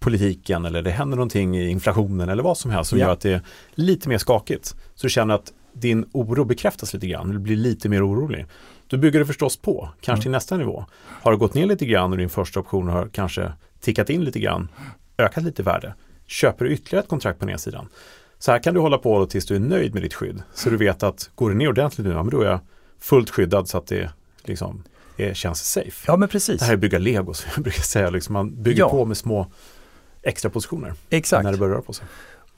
[0.00, 3.04] politiken eller det händer någonting i inflationen eller vad som helst som Ja.
[3.06, 3.40] gör att det är
[3.74, 4.66] lite mer skakigt.
[4.94, 8.46] Så du känner att din oro bekräftas lite grann, du blir lite mer orolig.
[8.92, 10.22] Då bygger du förstås på, kanske Mm.
[10.22, 10.84] till nästa nivå.
[11.22, 14.38] Har det gått ner lite grann och din första option har kanske tickat in lite
[14.40, 14.68] grann,
[15.18, 15.94] ökat lite värde,
[16.26, 17.88] köper du ytterligare ett kontrakt på nedsidan.
[18.38, 20.42] Så här kan du hålla på tills du är nöjd med ditt skydd.
[20.54, 22.60] Så du vet att går det ner ordentligt nu, ja, men då är jag
[23.00, 24.10] fullt skyddad så att det
[24.44, 24.82] liksom
[25.16, 26.04] är, känns safe.
[26.06, 26.58] Ja men precis.
[26.60, 28.88] Det här är bygga lego som jag brukar säga, liksom man bygger Ja.
[28.90, 29.46] på med små
[30.22, 31.44] extra positioner Exakt.
[31.44, 32.06] när det börjar röra på sig.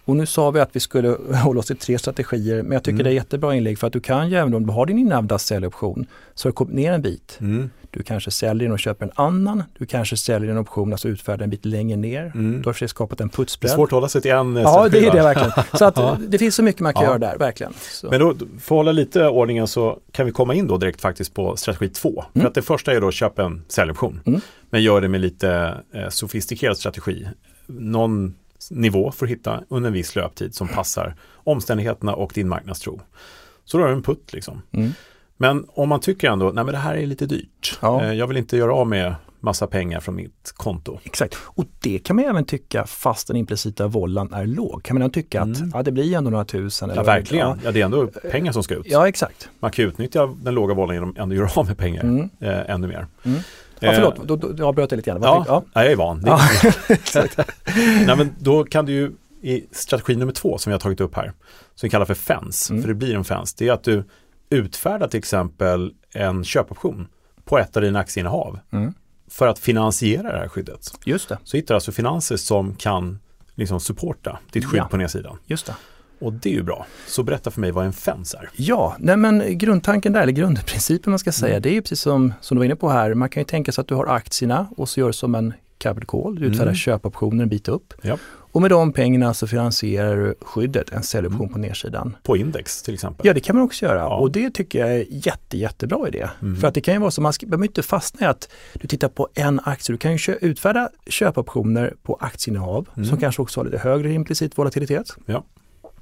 [0.05, 1.09] Och nu sa vi att vi skulle
[1.45, 3.05] hålla oss till tre strategier, men jag tycker mm.
[3.05, 5.39] det är jättebra inlägg för att du kan ju även om du har din inhavda
[5.39, 7.39] säljoption så har du kommit ner en bit.
[7.41, 7.71] Mm.
[7.91, 9.63] Du kanske säljer den och köper en annan.
[9.79, 12.33] Du kanske säljer en option, alltså utfärdar en bit längre ner.
[12.35, 12.63] Mm.
[12.63, 13.71] Du har för skapat en putsbredd.
[13.71, 15.51] Det är svårt att hålla sig till en eh, Ja, det är det verkligen.
[15.75, 17.09] Så att det finns så mycket man kan ja.
[17.09, 17.73] göra där, verkligen.
[17.81, 18.11] Så.
[18.11, 21.35] Men då, för att hålla lite ordningen så kan vi komma in då direkt faktiskt
[21.35, 22.25] på strategi två.
[22.33, 22.49] För mm.
[22.49, 24.21] att det första är då att köpa en säljoption.
[24.27, 24.41] Mm.
[24.71, 27.29] Men gör det med lite eh, sofistikerad strategi.
[27.67, 28.35] Någon
[28.71, 33.01] nivå för att hitta under en viss löptid som passar omständigheterna och din marknadstro.
[33.65, 34.63] Så då har du en putt liksom.
[34.73, 34.93] Mm.
[35.37, 37.79] Men om man tycker ändå, nej men det här är lite dyrt.
[37.83, 38.05] Ja.
[38.05, 40.99] Eh, jag vill inte göra av med massa pengar från mitt konto.
[41.05, 44.83] Exakt, och det kan man även tycka fast den implicita vollan är låg.
[44.83, 45.71] Kan man tycka att mm.
[45.75, 46.93] ja, det blir ändå några tusen.
[46.95, 47.49] Ja, verkligen.
[47.49, 47.57] Ja.
[47.65, 47.73] ja.
[47.73, 48.87] det är ändå pengar som ska ut.
[48.87, 49.49] Ja, exakt.
[49.61, 52.31] Man kan utnyttja den låga vollan genom att ändå göra av med pengar mm.
[52.41, 53.07] eh, ännu mer.
[53.23, 53.41] Mm.
[53.81, 55.23] Ja, förlåt, då, då, då avbröt jag lite grann.
[55.23, 55.65] Ja, ja.
[55.73, 56.23] jag är van.
[56.27, 56.41] Ja.
[58.07, 61.17] Nej, men då kan du ju i strategi nummer två som vi har tagit upp
[61.17, 61.33] här,
[61.75, 62.83] som vi kallar för FENS, mm.
[62.83, 64.05] för det blir en FENS, det är att du
[64.51, 67.09] utfärdar till exempel en köpoption
[67.45, 68.95] på ett av dina aktieinnehav mm.
[69.31, 70.93] för att finansiera det här skyddet.
[71.05, 71.39] Just det.
[71.45, 73.19] Så hittar du alltså finanser som kan
[73.55, 74.89] liksom supporta ditt skydd ja.
[74.89, 75.39] på nedsidan.
[75.47, 75.75] Just det.
[76.19, 76.87] Och det är ju bra.
[77.07, 78.51] Så berätta för mig vad en fens är.
[78.57, 81.63] Ja, nej men grundtanken där, eller grundprincipen man ska säga, mm.
[81.63, 83.73] det är ju precis som, som du var inne på här, man kan ju tänka
[83.73, 86.67] sig att du har aktierna och så gör du som en capital call, du utfärdar
[86.67, 86.75] mm.
[86.75, 87.95] köpoptioner en bit upp.
[88.03, 88.19] Ja.
[88.55, 91.53] Och med de pengarna så finansierar du skyddet, en säljoption mm.
[91.53, 92.17] på nedsidan.
[92.23, 93.27] På index till exempel?
[93.27, 94.17] Ja, det kan man också göra ja.
[94.17, 96.29] och det tycker jag är jätte, jättebra idé.
[96.43, 96.57] Mm.
[96.57, 99.09] För att det kan ju vara så, man behöver inte fastna i att du tittar
[99.09, 99.95] på en aktie.
[99.95, 103.09] Du kan ju kö utfärda köpoptioner på aktieinnehav mm.
[103.09, 105.17] som kanske också har lite högre implicit volatilitet.
[105.27, 105.45] Ja.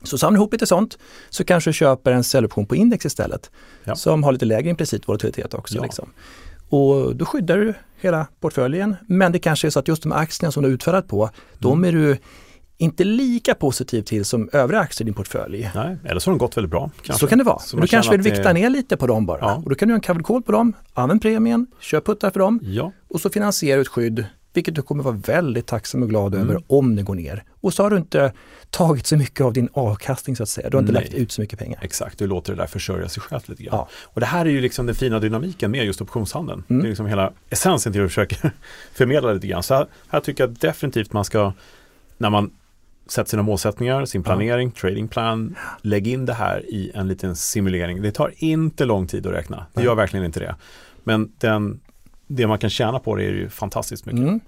[0.04, 0.98] Så samla ihop lite sånt
[1.30, 3.50] så kanske du köper en säljoption på index istället
[3.84, 3.94] ja.
[3.94, 5.76] som har lite lägre implicit volatilitet också.
[5.76, 5.82] Ja.
[5.82, 6.12] Liksom.
[6.68, 8.96] Och då skyddar du hela portföljen.
[9.06, 11.34] Men det kanske är så att just de aktierna som du har utfärdat på, mm.
[11.58, 12.18] de är du
[12.78, 15.70] inte lika positiv till som övriga aktier i din portfölj.
[15.74, 16.90] Nej, eller så har de gått väldigt bra.
[17.02, 17.20] Kanske.
[17.20, 17.58] Så kan det vara.
[17.58, 18.52] Så du kanske vill vikta det...
[18.52, 19.40] ner lite på dem bara.
[19.40, 19.62] Ja.
[19.64, 22.40] Och då kan du göra en covered call på dem, använd premien, köp puttar för
[22.40, 22.92] dem ja.
[23.08, 26.48] och så finansierar du ett skydd vilket du kommer vara väldigt tacksam och glad mm.
[26.48, 27.44] över om det går ner.
[27.60, 28.32] Och så har du inte
[28.70, 30.70] tagit så mycket av din avkastning så att säga.
[30.70, 31.02] Du har inte Nej.
[31.02, 31.78] lagt ut så mycket pengar.
[31.82, 33.74] Exakt, du låter det där försörja sig självt lite grann.
[33.76, 33.88] Ja.
[34.04, 36.64] Och det här är ju liksom den fina dynamiken med just optionshandeln.
[36.68, 36.82] Mm.
[36.82, 38.50] Det är liksom hela essensen till att försöka
[38.94, 39.62] förmedla lite grann.
[39.62, 41.52] Så här, här tycker jag definitivt man ska,
[42.18, 42.50] när man
[43.06, 44.80] sätter sina målsättningar, sin planering, ja.
[44.80, 48.02] trading plan, lägg in det här i en liten simulering.
[48.02, 49.66] Det tar inte lång tid att räkna.
[49.72, 50.56] Det gör verkligen inte det.
[51.04, 51.80] Men den
[52.36, 54.22] det man kan tjäna på det är ju fantastiskt mycket.
[54.22, 54.40] Mm.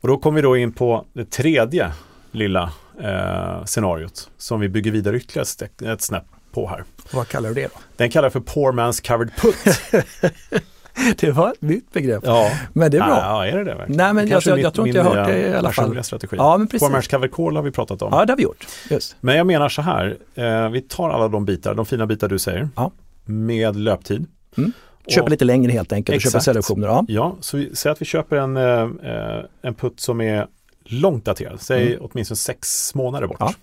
[0.00, 1.92] Och då kommer vi då in på det tredje
[2.32, 6.84] lilla eh, scenariot som vi bygger vidare ytterligare ett, snäpp på här.
[7.04, 7.80] Och vad kallar du det då?
[7.96, 9.56] Den kallar för Poor Man's Covered Put.
[11.20, 12.22] det var ett nytt begrepp.
[12.26, 12.50] Ja.
[12.72, 13.18] Men det är bra.
[13.18, 13.96] Ja, är det det verkligen?
[13.96, 16.04] Nej, men jag, jag, jag, tror inte jag har hört det i alla fall.
[16.04, 16.36] Strategi.
[16.36, 16.88] Ja, men precis.
[16.88, 18.08] Poor Man's Covered Call har vi pratat om.
[18.12, 18.66] Ja, det har vi gjort.
[18.90, 19.16] Just.
[19.20, 22.38] Men jag menar så här, eh, vi tar alla de bitar, de fina bitar du
[22.38, 22.90] säger, ja.
[23.24, 24.26] med löptid.
[24.56, 24.72] Mm.
[25.08, 26.26] Köpa lite längre helt enkelt exakt.
[26.26, 26.88] och köpa säljoptioner.
[26.88, 27.04] Ja.
[27.08, 30.46] ja, så vi, säg att vi köper en, eh, en putt som är
[30.84, 32.08] långt daterad, säg mm.
[32.10, 33.36] åtminstone sex månader bort.
[33.40, 33.54] Ja.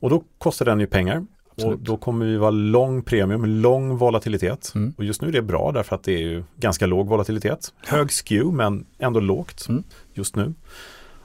[0.00, 1.26] Och då kostar den ju pengar.
[1.50, 1.78] Absolut.
[1.78, 4.72] Och då kommer vi vara lång premium, lång volatilitet.
[4.74, 4.94] Mm.
[4.98, 7.72] Och just nu är det bra därför att det är ju ganska låg volatilitet.
[7.86, 9.82] Hög skew men ändå lågt mm.
[10.14, 10.54] just nu.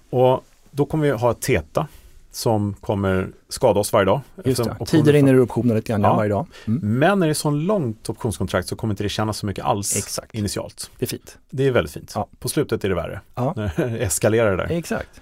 [0.10, 1.88] Och då kommer vi ha ett TETA
[2.32, 4.22] som kommer skada oss varje dag.
[4.46, 4.86] Just det.
[4.86, 6.15] Tider in i optioner lite grann ja.
[6.15, 6.48] varje dag.
[6.67, 7.00] Mm.
[7.00, 9.98] Men när det är så långt optionskontrakt så kommer inte det kännas så mycket alls
[9.98, 10.36] Exakt.
[10.36, 10.91] initialt.
[11.00, 11.38] Det är fint.
[11.50, 12.12] Det är väldigt fint.
[12.15, 12.28] Ja.
[12.39, 13.22] På slutet är det värre.
[13.36, 13.54] Ja.
[13.56, 14.72] När det eskalerar där.
[14.72, 15.22] Exakt.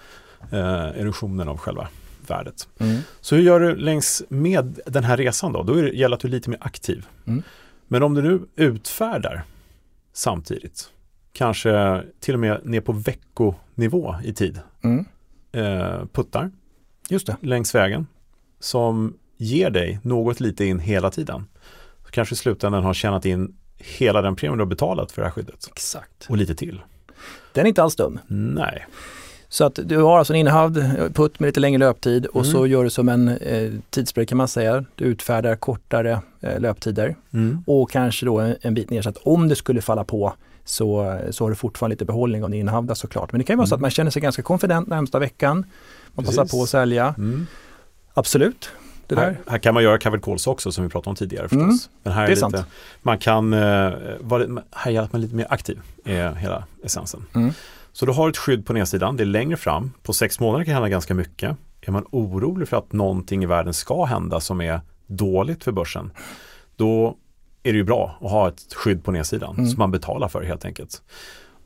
[0.52, 1.88] Eh, erosionen av själva
[2.28, 2.68] värdet.
[2.80, 3.00] Mm.
[3.22, 5.64] Så hur gör du längs med den här resan då?
[5.64, 7.06] Då är det, gäller att du är lite mer aktiv.
[7.28, 7.44] Mm.
[7.88, 9.44] Men om du nu utfärdar
[10.14, 10.90] samtidigt,
[11.34, 15.06] kanske till och med ner på veckonivå i tid, mm.
[15.52, 16.52] eh, puttar
[17.10, 17.36] Just det.
[17.42, 18.08] längs vägen
[18.60, 21.46] som ger dig något lite in hela tiden.
[22.06, 25.26] Så kanske i slutändan har tjänat in hela den premien du har betalat för det
[25.28, 25.68] här skyddet.
[25.72, 26.26] Exakt.
[26.30, 26.82] Och lite till.
[27.54, 28.20] Den är inte alls dum.
[28.28, 28.86] Nej.
[29.52, 30.78] Så att du har alltså en innehavd
[31.14, 32.54] putt med lite längre löptid och mm.
[32.54, 34.86] så gör du som en eh, tidsbredd kan man säga.
[34.96, 37.64] Du utfärdar kortare eh, löptider mm.
[37.68, 40.34] och kanske då en, en bit ner så att om det skulle falla på
[40.70, 43.32] så, så har du fortfarande lite behållning av din innehavda såklart.
[43.32, 43.68] Men det kan ju vara mm.
[43.68, 43.82] så att mm.
[43.82, 45.66] man känner sig ganska konfident närmsta veckan.
[46.14, 46.40] Man Precis.
[46.40, 47.16] passar på att sälja.
[47.18, 47.48] Mm.
[48.14, 48.72] Absolut.
[49.08, 49.22] Det där.
[49.22, 51.62] Här, här, kan man göra covered calls också som vi pratade om tidigare förstås.
[51.62, 51.78] Mm.
[52.04, 52.66] Men här är, det är lite,
[53.02, 57.26] Man kan, uh, vara, här att man är lite mer aktiv, är hela essensen.
[57.36, 57.52] Mm.
[57.92, 59.92] Så du har ett skydd på nedsidan, det är längre fram.
[60.04, 61.58] På sex månader kan det hända ganska mycket.
[61.82, 66.12] Är man orolig för att någonting i världen ska hända som är dåligt för börsen,
[66.76, 67.18] då
[67.64, 69.70] är det ju bra att ha ett skydd på nedsidan mm.
[69.70, 71.02] som man betalar för helt enkelt.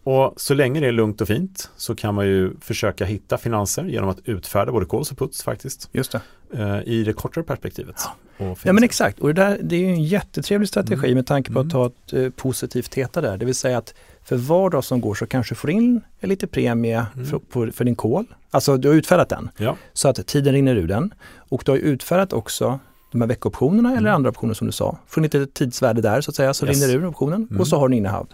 [0.03, 3.83] Och så länge det är lugnt och fint så kan man ju försöka hitta finanser
[3.83, 5.89] genom att utfärda både calls och puts faktiskt.
[5.91, 6.21] Just det.
[6.53, 7.95] Eh, I det kortare perspektivet.
[8.37, 11.15] Ja, ja men exakt, och det, där, det är ju en jättetrevlig strategi Mm.
[11.15, 11.69] med tanke på att Mm.
[11.71, 13.37] ta ett eh, positivt theta där.
[13.37, 16.47] Det vill säga att för var dag som går så kanske du får in lite
[16.47, 17.25] premie Mm.
[17.25, 18.25] för, på, för din call.
[18.51, 19.75] Alltså du har utfärdat den Ja.
[19.93, 21.13] så att tiden rinner ur den.
[21.49, 22.79] Och du har utfärdat också
[23.13, 24.13] de här veckoptionerna eller Mm.
[24.15, 24.97] andra optioner som du sa.
[25.07, 26.81] Får en litet tidsvärde där så att säga så Yes.
[26.81, 27.59] rinner ur optionen Mm.
[27.61, 28.27] och så har du innehav.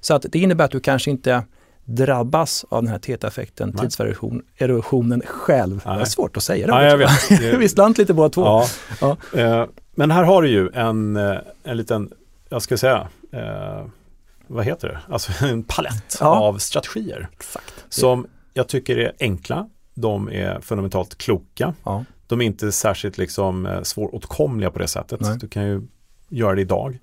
[0.00, 1.42] Så att det innebär att du kanske inte
[1.84, 3.80] drabbas av den här theta-effekten, Nej.
[3.82, 5.80] tidsvärdeerosionen själv.
[5.84, 6.06] Det är Nej.
[6.06, 6.72] svårt att säga det.
[6.72, 7.30] Ja, jag vet.
[7.60, 8.42] Vi slant lite båda två.
[8.44, 8.66] Ja.
[9.00, 9.16] Ja.
[9.40, 12.10] Eh, men här har du ju en, eh, en liten,
[12.48, 13.84] jag ska säga, eh,
[14.46, 14.98] vad heter det?
[15.12, 16.26] Alltså en palett Ja.
[16.26, 17.74] av strategier Exakt.
[17.88, 19.68] som jag tycker är enkla.
[19.94, 21.74] De är fundamentalt kloka.
[21.84, 22.04] Ja.
[22.26, 25.20] De är inte särskilt liksom eh, svåråtkomliga på det sättet.
[25.20, 25.36] Nej.
[25.40, 25.82] Du kan ju
[26.28, 26.98] göra det idag.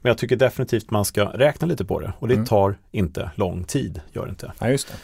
[0.00, 2.46] Men jag tycker definitivt man ska räkna lite på det och det Mm.
[2.46, 4.52] tar inte lång tid, gör det inte.
[4.58, 4.94] Ja, just det.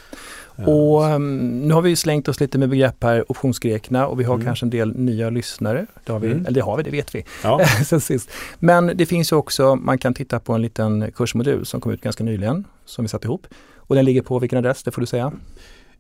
[0.63, 4.25] Eh, Och um, nu har vi slängt oss lite med begrepp här, optionsgrekerna och vi
[4.25, 4.47] har Mm.
[4.47, 5.87] kanske en del nya lyssnare.
[6.05, 6.41] Det har vi, Mm.
[6.47, 7.25] eller det har vi, det vet vi.
[7.45, 7.61] ja.
[7.87, 8.31] sen sist.
[8.59, 12.01] Men det finns ju också, man kan titta på en liten kursmodul som kom ut
[12.01, 13.47] ganska nyligen, som vi satt ihop.
[13.77, 15.33] Och den ligger på vilken adress, det får du säga?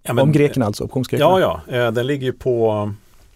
[0.02, 1.40] Ja, men- Om grekerna alltså, optionsgrekerna.
[1.40, 2.92] Ja, ja, eh, den ligger ju på,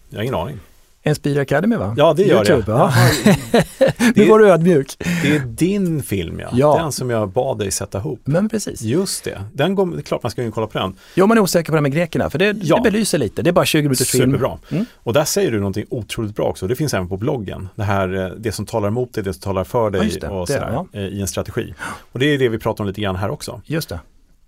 [0.09, 0.59] jag har ingen aning.
[1.03, 1.93] Inspira Academy va?
[1.97, 2.71] Ja, det gör YouTube, det.
[2.77, 2.93] ja.
[3.25, 3.63] Jaha,
[4.15, 4.95] Nu var du ödmjuk.
[5.23, 6.49] Det är din film ja.
[6.53, 6.77] Ja.
[6.77, 8.19] Den som jag bad dig sätta ihop.
[8.25, 8.81] Men precis.
[8.81, 9.41] Just det.
[9.53, 10.95] Den går, det är klart man ska ju kolla på den.
[11.15, 12.75] Jo, man är osäker på det här med grekerna, för det, Ja.
[12.75, 13.41] det belyser lite.
[13.41, 14.31] Det är bara 20 minuters film.
[14.31, 14.57] Superbra.
[14.71, 14.85] Mm.
[14.95, 16.67] Och där säger du någonting otroligt bra också.
[16.67, 17.69] Det finns även på bloggen.
[17.75, 20.21] Det här, eh, det som talar emot dig, det som talar för Ja, dig just
[20.21, 20.27] det.
[20.29, 20.87] och Det, sådär, ja.
[20.99, 21.73] eh, i en strategi.
[22.11, 23.61] Och det är det vi pratar om lite grann här också.
[23.65, 23.99] Just det.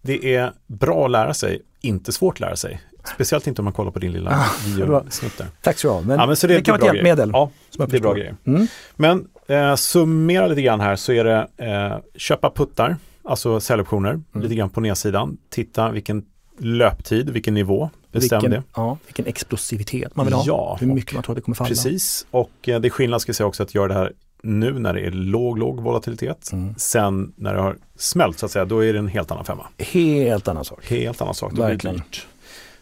[0.02, 2.82] Det är bra att lära sig, inte svårt att lära sig.
[3.04, 5.48] Speciellt inte om man kollar på din lilla Ah, videosnutt där.
[5.62, 6.02] Tack så du ha.
[6.02, 7.30] Men, Ja, men så det, det kan vara ett hjälpmedel.
[7.34, 7.50] Ja,
[7.88, 8.36] det är bra grejer.
[8.46, 8.68] Mm.
[8.96, 14.24] Men eh, summera lite grann här så är det eh, köpa puttar, alltså säljoptioner, Mm.
[14.34, 15.38] lite grann på nedsidan.
[15.50, 16.26] Titta vilken
[16.58, 18.64] löptid, vilken nivå, bestäm vilken, det.
[18.76, 20.44] Ja, vilken explosivitet man vill ha.
[20.48, 21.68] Ja, Hur mycket man tror att det kommer falla.
[21.68, 24.80] Precis, och eh, det är skillnad ska jag säga också att göra det här nu
[24.80, 26.50] när det är låg, låg volatilitet.
[26.54, 26.76] Mm.
[26.78, 29.66] Sen när det har smält så att säga, då är det en helt annan femma.
[29.78, 30.86] Helt annan sak.
[30.90, 31.96] Helt annan sak, då blir det Verkligen.
[31.96, 32.28] dyrt.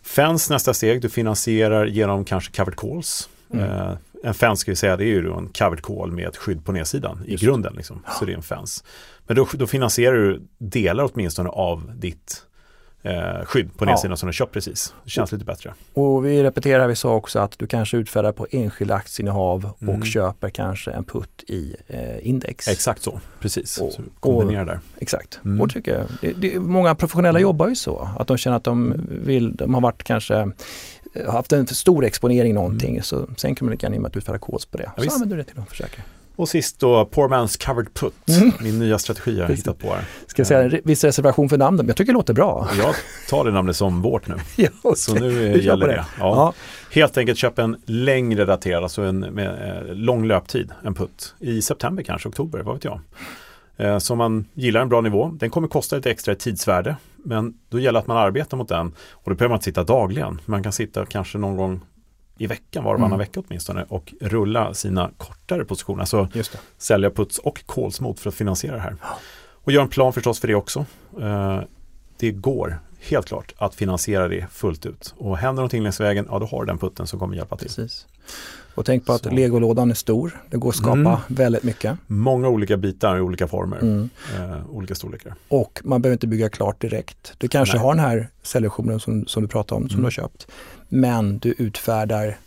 [0.08, 3.30] FENS nästa steg, du finansierar genom kanske covered calls.
[3.54, 3.65] Mm.
[3.65, 3.93] Eh,
[4.24, 6.72] en FENS ska vi säga, det är ju en covered call med ett skydd på
[6.72, 7.74] nedsidan i Just grunden.
[7.74, 8.04] Liksom.
[8.20, 8.84] Så det är en FENS.
[9.28, 12.43] Men då, då finansierar du delar åtminstone av ditt
[13.08, 13.89] eh, skydd på Ja.
[13.89, 14.93] nedsidan som du köpt precis.
[15.04, 15.74] Det känns lite bättre.
[15.93, 19.96] Och vi repeterar, vi sa också att du kanske utfärdar på enskilda aktieinnehav Mm.
[19.96, 22.67] och köper kanske en putt i eh, index.
[22.67, 23.78] Exakt så, precis.
[23.78, 24.80] Och- så kombinera där.
[25.00, 25.39] Exakt.
[25.46, 25.62] Mm.
[25.62, 28.93] Och tycker jag, det, det, många professionella jobbar ju så, att de känner att de
[29.26, 30.36] vill, de har varit kanske
[31.13, 34.78] eh, haft en stor exponering i någonting så sänker man genom att utfärda kods på
[34.78, 34.91] det.
[34.96, 35.13] så visst.
[35.15, 36.04] använder du det till att försäkra.
[36.38, 38.52] Och sist då, Poor Man's Covered Put, Mm.
[38.62, 40.04] min nya strategi jag har hittat på här.
[40.28, 42.67] Ska jag säga en viss reservation för namnet, men jag tycker det låter bra.
[42.78, 42.95] Jag
[43.30, 44.36] tar det namnet som vårt nu.
[44.56, 45.21] ja, Så okej.
[45.30, 45.93] nu eh, gäller det.
[45.93, 46.06] det.
[46.19, 46.36] Ja.
[46.36, 46.54] Ja.
[46.91, 49.47] Helt enkelt köp en längre daterad, alltså en med
[49.88, 51.36] eh, lång löptid, en putt.
[51.39, 53.00] I september kanske, oktober, vad vet jag.
[53.78, 56.95] Eh, så man gillar en bra nivå, den kommer kosta lite extra i tidsvärde.
[57.15, 58.88] Men då gäller att man arbetar mot den.
[59.12, 60.41] Och då behöver man inte sitta dagligen.
[60.45, 61.82] Man kan sitta kanske någon gång
[62.38, 63.19] i veckan, var och varannan Mm.
[63.28, 63.86] vecka åtminstone.
[63.89, 66.00] Och rulla sina kortare positioner.
[66.00, 66.28] Alltså
[66.78, 68.95] sälja puts och calls mot för att finansiera det här.
[69.63, 70.86] Och gör en plan förstås för det också.
[71.21, 71.60] Eh,
[72.19, 75.13] det går helt klart att finansiera det fullt ut.
[75.17, 77.67] Och händer någonting längs vägen, ja då har du den putten som kommer hjälpa till.
[77.67, 78.08] Precis.
[78.76, 79.30] Och tänk på att Så.
[79.30, 80.41] legolådan är stor.
[80.50, 81.15] Det går att skapa Mm.
[81.28, 81.98] väldigt mycket.
[82.08, 84.10] Många olika bitar i olika former, Mm.
[84.36, 85.36] eh, olika storlekar.
[85.48, 87.34] Och man behöver inte bygga klart direkt.
[87.38, 87.84] Du kanske Nej.
[87.84, 90.02] har den här säljoptionen som, som du pratade om, som Mm.
[90.02, 90.48] du har köpt.
[90.89, 92.38] Men du utfärdar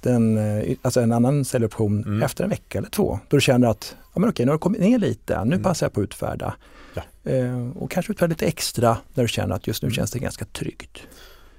[0.00, 2.22] den, eh, alltså en annan säljoption Mm.
[2.22, 3.18] efter en vecka eller två.
[3.28, 5.62] Då du känner att ja, men okej, nu har det kommit ner lite, nu Mm.
[5.62, 6.54] passar jag på att utfärda.
[6.94, 7.30] Ja.
[7.30, 9.94] Eh, och kanske utfärda lite extra när du känner att just nu Mm.
[9.94, 11.02] känns det ganska tryggt.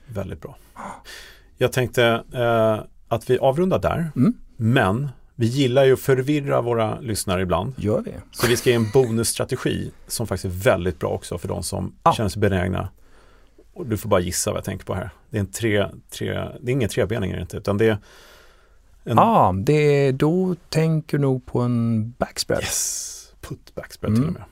[0.08, 0.58] Väldigt bra.
[1.58, 4.34] Jag tänkte eh, att vi avrundar där, Mm.
[4.58, 7.74] men vi gillar ju att förvirra våra lyssnare ibland.
[7.78, 8.12] Gör vi.
[8.32, 11.96] Så vi ska ge en bonusstrategi som faktiskt är väldigt bra också för de som
[12.04, 12.14] Ja.
[12.14, 12.90] känner sig benägna.
[13.74, 15.10] Och du får bara gissa vad jag tänker på här.
[15.30, 16.30] Det är en tre, tre
[16.62, 17.98] det är ingen trebening är det inte, utan det är en
[19.18, 22.62] Ja, ah, det, då tänker du nog på en backspread.
[22.62, 24.22] yes, put backspread Mm.
[24.24, 24.44] till och med.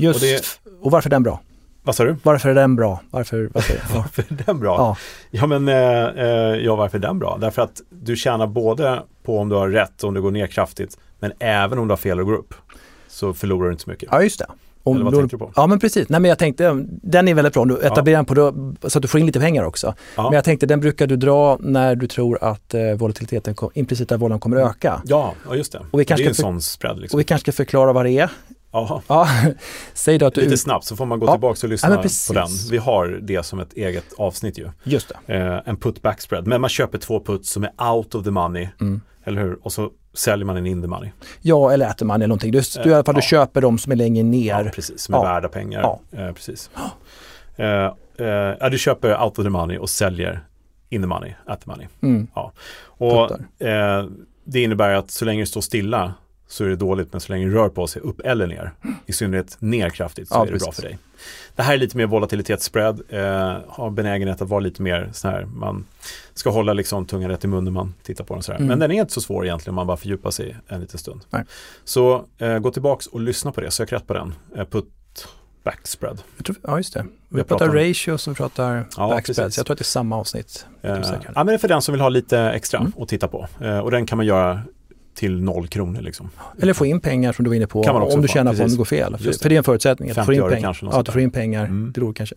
[0.00, 1.40] Just, Och det- och varför är den bra?
[1.82, 2.16] Vad sa du?
[2.22, 3.00] Varför är den bra?
[3.10, 3.50] Varför?
[3.54, 3.74] varför?
[3.74, 3.80] Ja.
[3.94, 4.76] Varför är den bra?
[4.78, 4.96] Ja.
[5.30, 7.38] Ja men eh, eh, ja varför är den bra?
[7.40, 10.98] Därför att du tjänar både på om du har rätt, om du går ner kraftigt,
[11.18, 12.54] men även om du har fel och går upp.
[13.08, 14.08] Så förlorar du inte så mycket.
[14.12, 14.46] ja, just det.
[14.82, 15.52] Om Eller vad tänkte du på?
[15.56, 18.24] Ja men precis, nej men jag tänkte, den är väldigt bra om du etablerar den
[18.24, 19.94] på då, så att du får in lite pengar också.
[20.16, 20.22] Ja.
[20.22, 24.16] Men jag tänkte den brukar du dra när du tror att eh, volatiliteten, kom, implicita
[24.16, 25.02] volan kommer öka.
[25.04, 25.80] Ja, ja just det.
[25.90, 27.16] Och vi kanske det är en för- sån spread liksom.
[27.16, 28.30] Och vi kanske ska förklara vad det är.
[28.72, 29.02] Ja,
[29.94, 30.40] säg då att du...
[30.40, 31.32] Lite snabbt så får man gå Ja.
[31.32, 31.98] tillbaka och Ja, lyssna men
[32.28, 32.48] på den.
[32.70, 34.70] Vi har det som ett eget avsnitt ju.
[34.84, 35.34] Just det.
[35.34, 36.46] Eh, en put backspread.
[36.46, 38.68] Men man köper två puts som är out of the money.
[38.80, 39.00] Mm.
[39.24, 39.58] Eller hur?
[39.62, 41.10] Och så säljer man en in the money.
[41.40, 42.52] Ja, eller äter man eller någonting.
[42.52, 43.22] Du, du, i alla fall, du Ja.
[43.22, 44.64] köper de som är längre ner.
[44.64, 45.00] Ja, precis.
[45.00, 45.24] Som är Ja.
[45.24, 45.80] värda pengar.
[45.80, 46.00] Ja.
[46.18, 46.70] Eh, precis.
[47.56, 47.66] Eh,
[48.18, 48.26] eh,
[48.60, 50.40] ja, du köper out of the money och säljer
[50.88, 51.86] in the money, at the money.
[52.02, 52.26] Mm.
[52.86, 53.98] Och Puttar.
[53.98, 54.06] eh,
[54.44, 56.14] det innebär att så länge det står stilla
[56.50, 58.70] så är det dåligt, men så länge det rör på sig upp eller ner,
[59.06, 60.74] i synnerhet ner kraftigt, så Ja, är det bra precis.
[60.74, 60.98] för dig.
[61.56, 65.44] Det här är lite mer volatilitetsspread, eh, har benägenhet att vara lite mer så här,
[65.44, 65.84] man
[66.34, 68.58] ska hålla liksom tungan rätt i munnen när man tittar på den så här.
[68.58, 68.68] Mm.
[68.68, 71.20] Men den är inte så svår egentligen om man bara fördjupar sig en liten stund.
[71.30, 71.44] Nej.
[71.84, 74.34] Så eh, gå tillbaks och lyssna på det, sök rätt på den.
[74.56, 74.86] Eh, put
[75.64, 76.22] backspread.
[76.44, 77.06] Tror, ja, just det.
[77.28, 79.26] Vi Jag pratar pratar ratios och vi pratar Ja, backspreads.
[79.38, 79.56] precis.
[79.56, 80.66] Jag tror att det är samma avsnitt.
[80.82, 82.92] Eh, Du ja, men det är för den som vill ha lite extra Mm.
[82.98, 83.48] att titta på.
[83.60, 84.60] Eh, och den kan man göra
[85.14, 86.30] till noll kronor liksom.
[86.62, 88.70] Eller få in pengar som du var inne på om du få, tjänar på om
[88.70, 89.16] det går fel.
[89.18, 89.42] För, det.
[89.42, 90.10] för det är en förutsättning.
[90.10, 90.60] Att 50 in pengar.
[90.60, 91.64] kanske, Ja, att får in pengar.
[91.64, 91.92] Mm.
[91.94, 92.34] Det kanske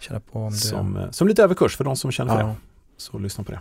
[0.00, 0.52] tjäna på om.
[0.52, 2.46] Som, eh, som lite överkurs för de som känner för Ja.
[2.46, 2.54] det.
[2.96, 3.60] Så lyssna på det.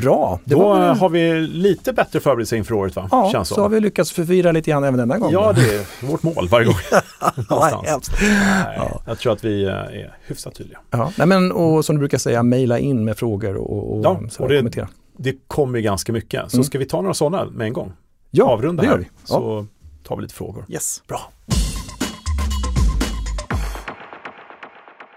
[0.00, 0.40] Bra.
[0.44, 3.08] Det Då var har vi lite bättre förberedelse inför året va?
[3.10, 3.62] Ja, Känns så som.
[3.62, 5.32] har vi lyckats förvirra lite grann även denna gång.
[5.32, 6.74] Ja, det är vårt mål varje gång.
[7.50, 8.10] Någonstans.
[8.20, 9.02] Nej, Ja.
[9.06, 10.78] Jag tror att vi eh, är hyfsat tydliga.
[10.90, 11.12] Ja.
[11.18, 14.42] Nej, men, och som du brukar säga, mejla in med frågor och, och, Ja, så
[14.42, 14.88] och det- kommentera.
[15.22, 16.50] Det kommer ju ganska mycket.
[16.50, 16.64] Så Mm.
[16.64, 17.92] ska vi ta några sådana med en gång?
[18.30, 18.98] Ja, Avrunda det gör här.
[19.00, 19.06] vi.
[19.20, 19.26] Ja.
[19.26, 19.66] Så
[20.04, 20.64] tar vi lite frågor.
[20.68, 21.02] Yes.
[21.08, 21.20] Bra.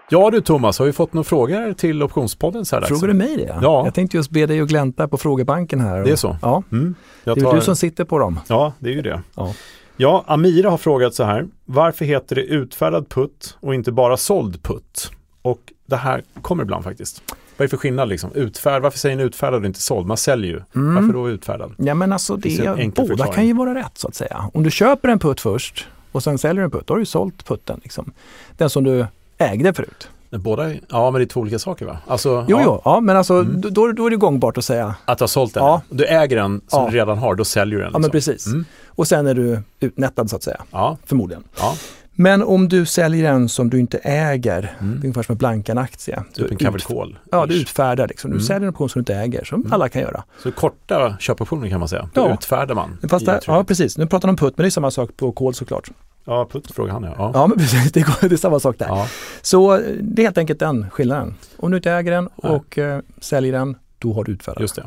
[0.10, 2.84] Ja du Thomas, har vi fått några frågor till Optionspodden så här?
[2.84, 3.60] Frågar du mig det?
[3.62, 3.86] Ja.
[3.86, 6.04] Jag tänkte just be dig att glänta på frågebanken här.
[6.04, 6.38] Det är så?
[6.42, 6.96] Ja, Mm.
[7.24, 7.56] Jag det är tar...
[7.56, 8.40] du som sitter på dem.
[8.48, 9.22] Ja, det är ju det.
[9.36, 9.54] Ja.
[9.98, 11.48] Ja, Amira har frågat så här.
[11.66, 15.12] Varför heter det utfärdad putt och inte bara såld putt?
[15.42, 17.24] Och det här kommer ibland faktiskt.
[17.64, 18.32] Vad är det för skillnad liksom?
[18.36, 20.08] Utfärd, varför säger ni utfärdad och inte såld?
[20.08, 20.62] Man säljer ju.
[20.76, 20.96] Mm.
[20.96, 21.72] Varför då utfärdad?
[21.78, 23.34] Ja men alltså det det, båda förklaring?
[23.34, 24.50] kan ju vara rätt så att säga.
[24.54, 27.02] Om du köper en putt först och sen säljer du en putt, då har du
[27.02, 27.80] ju sålt putten.
[27.84, 28.12] Liksom.
[28.58, 29.06] Den som du
[29.38, 30.08] ägde förut.
[30.30, 31.98] Båda, ja men det är två olika saker va?
[32.08, 33.62] Alltså, Jo, ja, jo, ja, men alltså Mm.
[33.62, 34.96] då, då är det gångbart att säga.
[35.06, 35.64] att du har sålt den.
[35.64, 35.82] Ja.
[35.90, 36.90] Du äger den som Ja.
[36.92, 37.92] du redan har, då säljer du den.
[37.94, 38.32] Ja, men liksom.
[38.34, 38.48] precis.
[38.48, 38.66] Mm.
[38.88, 41.44] Och sen är du utnettad så att säga, Ja, förmodligen.
[41.60, 41.76] ja.
[42.16, 45.00] Men om du säljer en som du inte äger, det är Mm.
[45.04, 46.24] ungefär som att blanka en aktie.
[46.34, 47.18] Typ en covered call.
[47.32, 48.32] Ja, du utfärdar liksom.
[48.32, 48.46] Du Mm.
[48.46, 49.74] säljer en option som du inte äger, som Mm.
[49.74, 50.24] alla kan göra.
[50.44, 52.10] Så korta köpoptioner kan man säga.
[52.14, 52.34] Då Ja.
[52.34, 52.98] utfärdar man.
[53.10, 53.98] Fast där, ja, precis.
[53.98, 55.90] Nu pratar de om putt, men det är samma sak på kol såklart.
[56.26, 57.14] ja, putt frågar han ja.
[57.18, 57.32] ja.
[57.34, 57.92] Ja, men precis.
[57.92, 58.86] Det, går, det är samma sak där.
[58.88, 59.08] ja.
[59.42, 61.36] Så det är helt enkelt den skillnaden.
[61.58, 62.52] Om du inte äger den Nej.
[62.52, 64.62] och eh, säljer den, då har du utfärdat.
[64.62, 64.84] Just det.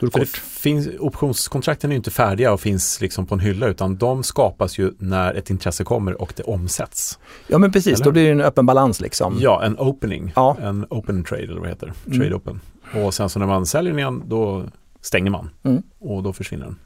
[0.00, 3.66] Det För det finns, optionskontrakten är ju inte färdiga och finns liksom på en hylla
[3.68, 7.18] utan de skapas ju när ett intresse kommer och det omsätts.
[7.46, 7.94] Ja, men precis.
[7.94, 8.04] Eller?
[8.04, 9.36] Då blir det en öppen balans liksom.
[9.40, 10.56] Ja, en opening, Ja.
[10.62, 12.18] en open trade eller vad heter, Mm.
[12.18, 12.60] trade open.
[13.04, 14.64] Och sen så när man säljer den igen då
[15.00, 15.82] stänger man Mm.
[16.00, 16.76] och då försvinner den.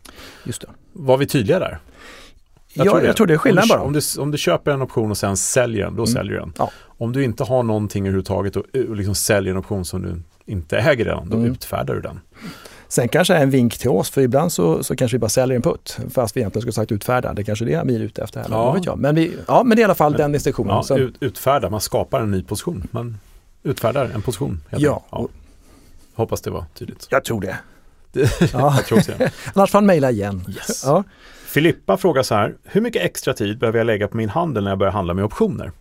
[0.45, 0.69] Just det.
[0.93, 1.79] Var vi tydliga där?
[2.75, 3.83] Jag, ja, jag tror det är skillnad om du, bara.
[3.83, 6.07] Om du, om du köper en option och sen säljer den, då Mm.
[6.15, 6.53] säljer du den.
[6.59, 6.71] Ja.
[6.85, 10.79] Om du inte har någonting överhuvudtaget och, och liksom säljer en option som du inte
[10.79, 11.53] äger redan, då Mm.
[11.53, 12.21] utfärdar du den.
[12.89, 15.57] Sen kanske är en vink till oss, för ibland så, så kanske vi bara säljer
[15.57, 17.33] en putt, fast vi egentligen skulle sagt utfärda.
[17.33, 18.47] Det kanske är det Amir är ute efter här.
[18.51, 18.73] Ja.
[18.73, 18.99] Vet jag.
[18.99, 20.83] Men, vi, ja, men det är i alla fall den distinktionen.
[20.89, 22.89] Ja, ut, utfärda, man skapar en ny position.
[22.91, 23.19] Man
[23.63, 24.61] utfärdar en position.
[24.71, 25.29] ja, ja.
[26.15, 27.07] Hoppas det var tydligt.
[27.11, 27.57] jag tror det.
[28.13, 28.75] Det- Ja.
[28.77, 29.31] Jag tror också det.
[29.55, 30.45] Annars får han mejla igen.
[30.49, 30.83] Yes.
[30.87, 31.05] Ja.
[31.47, 34.71] Filippa frågar så här, hur mycket extra tid behöver jag lägga på min handel när
[34.71, 35.73] jag börjar handla med optioner?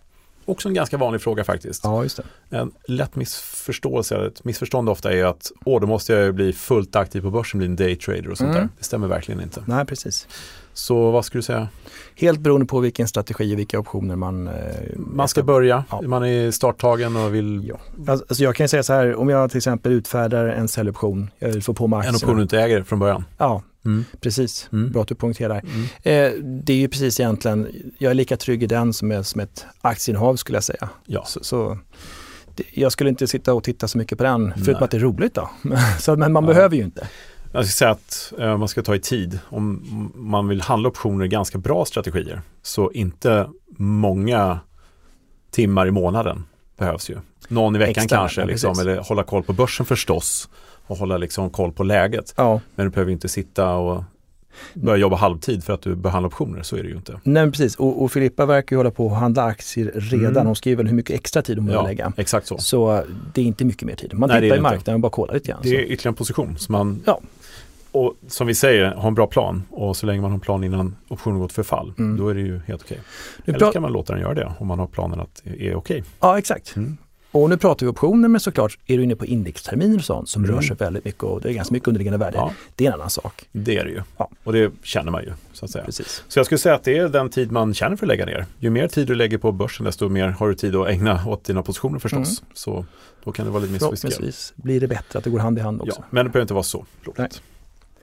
[0.52, 1.84] Också en ganska vanlig fråga faktiskt.
[1.84, 2.56] ja, just det.
[2.56, 6.96] En lätt missförståelse, ett missförstånd ofta är att åh, då måste jag ju bli fullt
[6.96, 8.62] aktiv på börsen, bli en daytrader och sånt Mm.
[8.62, 8.68] där.
[8.78, 9.62] Det stämmer verkligen inte.
[9.66, 10.28] Nej, precis.
[10.74, 11.68] Så vad skulle du säga?
[12.16, 14.48] Helt beroende på vilken strategi och vilka optioner man...
[14.48, 14.54] Eh,
[14.96, 16.02] Man ska börja, Ja.
[16.02, 17.76] man är starttagen och vill Ja.
[18.12, 21.48] Alltså alltså jag kan säga så här, om jag till exempel utfärdar en säljoption, jag
[21.48, 23.24] vill få på mig en option du inte äger från början.
[23.38, 24.04] Ja, Mm.
[24.20, 24.68] precis.
[24.72, 24.92] Mm.
[24.92, 25.62] Bra att du poängterar.
[25.64, 25.84] Mm.
[26.02, 27.68] Eh, det är ju precis egentligen,
[27.98, 30.88] jag är lika trygg i den som, är, som ett aktieinnehav skulle jag säga.
[31.06, 31.24] Ja.
[31.26, 31.78] Så, så
[32.54, 34.84] det, jag skulle inte sitta och titta så mycket på den, förutom Nej.
[34.84, 35.50] att det är roligt då.
[36.00, 36.48] så, men man Ja.
[36.54, 37.08] behöver ju inte.
[37.52, 39.38] Jag ska säga att eh, man ska ta i tid.
[39.48, 44.60] Om man vill handla optioner ganska bra strategier så inte många
[45.50, 46.44] timmar i månaden
[46.78, 47.16] behövs ju.
[47.48, 50.48] Någon i veckan Extra, kanske, liksom, eller hålla koll på börsen förstås
[50.86, 52.34] och hålla liksom koll på läget.
[52.36, 54.04] Ja, Men du behöver inte sitta och
[54.74, 57.20] börja jobba halvtid för att du behandlar optioner, så är det ju inte.
[57.22, 57.76] nej precis.
[57.76, 60.30] Och, och Filippa verkar ju hålla på att handla aktier redan.
[60.32, 60.46] Mm.
[60.46, 62.12] Hon skriver hur mycket extra tid hon behöver Ja, lägga.
[62.16, 62.58] exakt så.
[62.58, 63.02] Så
[63.34, 64.14] det är inte mycket mer tid.
[64.14, 65.60] Man Nej, tittar i marknaden och bara kollar lite grann.
[65.62, 66.58] Det är ytterligare en position.
[66.58, 67.20] Så man, Ja.
[67.94, 69.62] Och som vi säger, ha en bra plan.
[69.70, 72.16] Och så länge man har en plan innan optionen gått för fall, Mm.
[72.16, 72.98] då är det ju helt okej.
[73.44, 75.68] Nu Eller så kan man låta den göra det om man har planen att det
[75.68, 76.04] är okej.
[76.20, 76.76] Ja, exakt.
[76.76, 76.96] Mm.
[77.32, 80.44] Och nu pratar vi optioner men såklart är du inne på indexterminer och sånt som
[80.44, 80.56] mm.
[80.56, 82.36] rör sig väldigt mycket och det är ganska mycket underliggande värde.
[82.36, 82.52] Ja.
[82.76, 83.48] Det är en annan sak.
[83.52, 84.02] Det är det ju.
[84.16, 84.30] Ja.
[84.44, 85.32] Och det känner man ju.
[85.52, 85.84] Så, att säga.
[85.84, 86.24] Precis.
[86.28, 88.46] så jag skulle säga att det är den tid man känner för att lägga ner.
[88.58, 91.44] Ju mer tid du lägger på börsen desto mer har du tid att ägna åt
[91.44, 92.40] dina positioner förstås.
[92.40, 92.52] Mm.
[92.54, 92.86] Så
[93.24, 95.60] då kan det vara lite mer Förhoppningsvis blir det bättre att det går hand i
[95.60, 96.00] hand också.
[96.00, 97.42] Ja, men det behöver inte vara så roligt.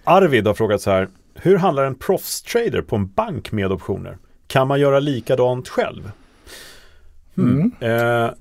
[0.03, 1.07] Arvid har frågat så här.
[1.33, 4.17] Hur handlar en proffstrader på en bank med optioner?
[4.47, 6.11] Kan man göra likadant själv?
[7.35, 7.73] Hmm.
[7.79, 8.25] Mm.
[8.25, 8.31] Eh,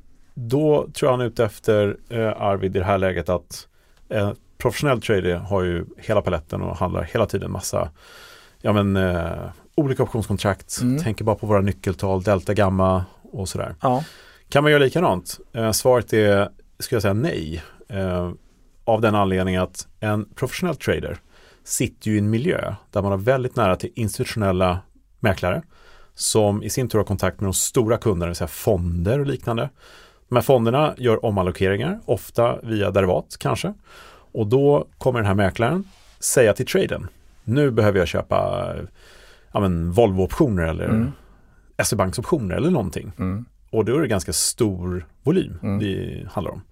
[0.46, 3.68] då tror jag han är ute efter eh, Arvid i det här läget att
[4.08, 7.90] eh, professionell trader har ju hela paletten och handlar hela tiden massa
[8.60, 10.80] ja, men, eh, olika optionskontrakt.
[10.80, 11.02] Mm.
[11.02, 13.74] Tänker bara på våra nyckeltal, delta, gamma och sådär.
[13.80, 14.04] Ja.
[14.48, 15.40] Kan man göra likadant?
[15.52, 17.62] Eh, svaret är, skulle jag säga nej.
[17.88, 18.30] Eh,
[18.84, 21.18] av den anledningen att en professionell trader
[21.64, 24.78] sitter ju i en miljö där man har väldigt nära till institutionella
[25.20, 25.62] mäklare
[26.14, 29.26] som i sin tur har kontakt med de stora kunderna, det vill säga fonder och
[29.26, 29.70] liknande.
[30.30, 33.74] Här fonderna gör omallokeringar, ofta via derivat kanske.
[34.32, 35.84] Och då kommer den här mäklaren
[36.20, 37.08] säga till traden,
[37.44, 38.68] nu behöver jag köpa
[39.52, 39.60] ja,
[39.92, 41.12] Volvo-optioner eller mm.
[41.82, 43.12] SE-banks optioner eller någonting.
[43.18, 43.44] Mm.
[43.70, 45.78] Och då är det ganska stor volym mm.
[45.78, 46.62] det handlar om.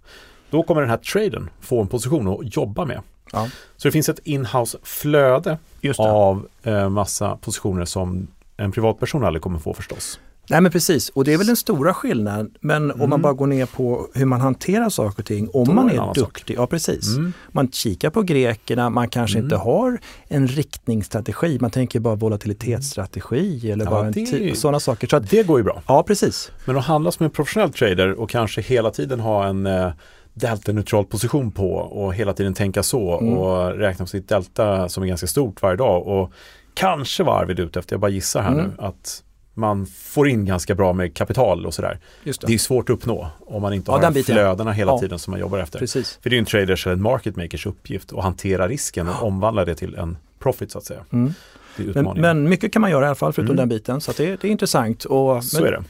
[0.51, 3.01] Då kommer den här traden få en position att jobba med.
[3.33, 3.49] Ja.
[3.77, 5.59] Så det finns ett inhouse flöde
[5.99, 8.27] av eh, massa positioner som
[8.57, 10.21] en privatperson aldrig kommer få förstås.
[10.51, 12.51] Nej men precis, och det är väl den stora skillnaden.
[12.61, 12.91] Men mm.
[12.91, 13.23] om man mm.
[13.23, 16.63] bara går ner på hur man hanterar saker och ting, om man är duktig, sak.
[16.63, 17.17] ja precis.
[17.17, 17.33] Mm.
[17.49, 19.47] Man kikar på grekerna, man kanske mm.
[19.47, 25.07] inte har en riktningsstrategi, man tänker bara volatilitetsstrategi eller ja, bara sådana saker.
[25.09, 25.83] Så att, det går ju bra.
[25.87, 26.51] Ja precis.
[26.65, 29.91] Men att handla som en professionell trader och kanske hela tiden ha en eh,
[30.35, 33.39] delta-neutral position på och hela tiden tänka så mm.
[33.39, 36.07] och räkna på sitt delta som är ganska stort varje dag.
[36.07, 36.33] Och
[36.75, 38.65] kanske var Arvid ute efter, jag bara gissar här mm.
[38.65, 39.23] nu, att
[39.57, 41.99] man får in ganska bra med kapital och sådär.
[42.25, 42.41] Det.
[42.47, 42.55] det.
[42.55, 44.99] är svårt att uppnå om man inte ja, har flödena hela ja.
[44.99, 45.79] tiden som man jobbar efter.
[45.79, 46.19] Precis.
[46.23, 49.65] För det är en traders eller en market makers uppgift att hantera risken och omvandla
[49.65, 51.05] det till en profit så att säga.
[51.13, 51.33] Mm.
[51.77, 53.69] Men, men, mycket kan man göra i alla fall förutom mm.
[53.69, 55.05] den biten så det, det, är intressant.
[55.05, 55.85] Och, så är det.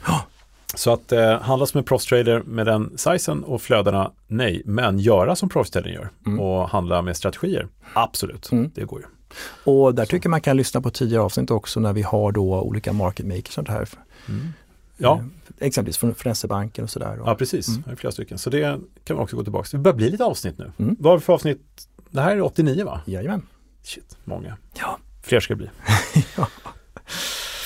[0.75, 4.62] Så att eh, handla som en proffstrader med den sizen och flödena, nej.
[4.64, 6.41] Men göra som proffstradern gör mm.
[6.41, 8.71] och handla med strategier, absolut, mm.
[8.75, 9.07] det går ju.
[9.64, 12.93] Och där tycker man kan lyssna på tidigare avsnitt också när vi har då olika
[12.93, 13.89] market makers sånt här.
[14.28, 14.53] Mm.
[14.97, 15.16] Ja.
[15.16, 17.20] Eh, exempelvis från, från SE-banken och sådär.
[17.24, 17.82] Ja precis, mm.
[17.87, 18.39] det är flera stycken.
[18.39, 19.78] Så det kan man också gå tillbaka till.
[19.78, 20.72] Det börjar bli lite avsnitt nu.
[20.78, 20.97] Mm.
[20.99, 21.89] Vad har vi för avsnitt?
[22.11, 23.01] Det här är 89 va?
[23.05, 23.43] Jajamän.
[23.82, 24.57] Shit, många.
[24.78, 24.99] Ja.
[25.22, 25.70] Fler ska det bli.
[26.37, 26.49] ja.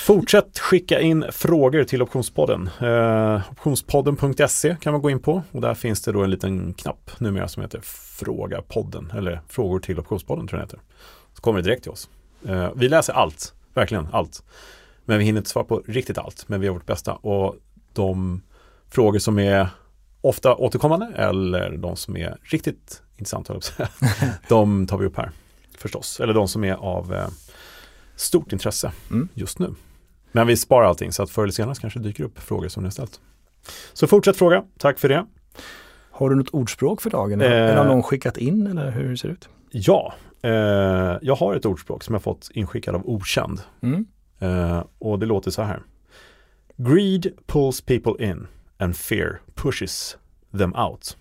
[0.07, 2.71] Fortsätt skicka in frågor till Optionspodden.
[2.81, 7.11] Eh, optionspodden.se kan man gå in på och där finns det då en liten knapp
[7.19, 10.91] numera som heter Fråga podden eller Frågor till Optionspodden tror jag den heter.
[11.41, 12.11] Så kommer det direkt till oss.
[12.49, 14.43] Eh, vi läser allt, verkligen allt.
[15.05, 17.13] Men vi hinner inte svara på riktigt allt, men vi gör vårt bästa.
[17.15, 17.57] Och
[17.93, 18.43] de
[18.91, 19.69] frågor som är
[20.21, 23.61] ofta återkommande eller de som är riktigt intressanta,
[24.49, 25.31] de tar vi upp här
[25.79, 26.21] förstås.
[26.21, 27.29] Eller de som är av eh,
[28.17, 29.29] stort intresse mm.
[29.35, 29.75] just nu.
[30.33, 32.87] Men vi sparar allting så att förr eller senare kanske dyker upp frågor som ni
[32.87, 33.21] har ställt.
[33.93, 35.27] Så fortsätt fråga, tack för det.
[36.11, 37.41] Har du något ordspråk för dagen?
[37.41, 39.49] Eh, eller har någon skickat in eller hur ser det ut?
[39.71, 43.61] Ja, eh, jag har ett ordspråk som jag fått inskickad av okänd.
[43.81, 44.07] Mm.
[44.39, 45.83] Eh, och det låter så här.
[46.77, 48.47] Greed pulls people in
[48.79, 50.17] and fear pushes
[50.59, 51.17] them out.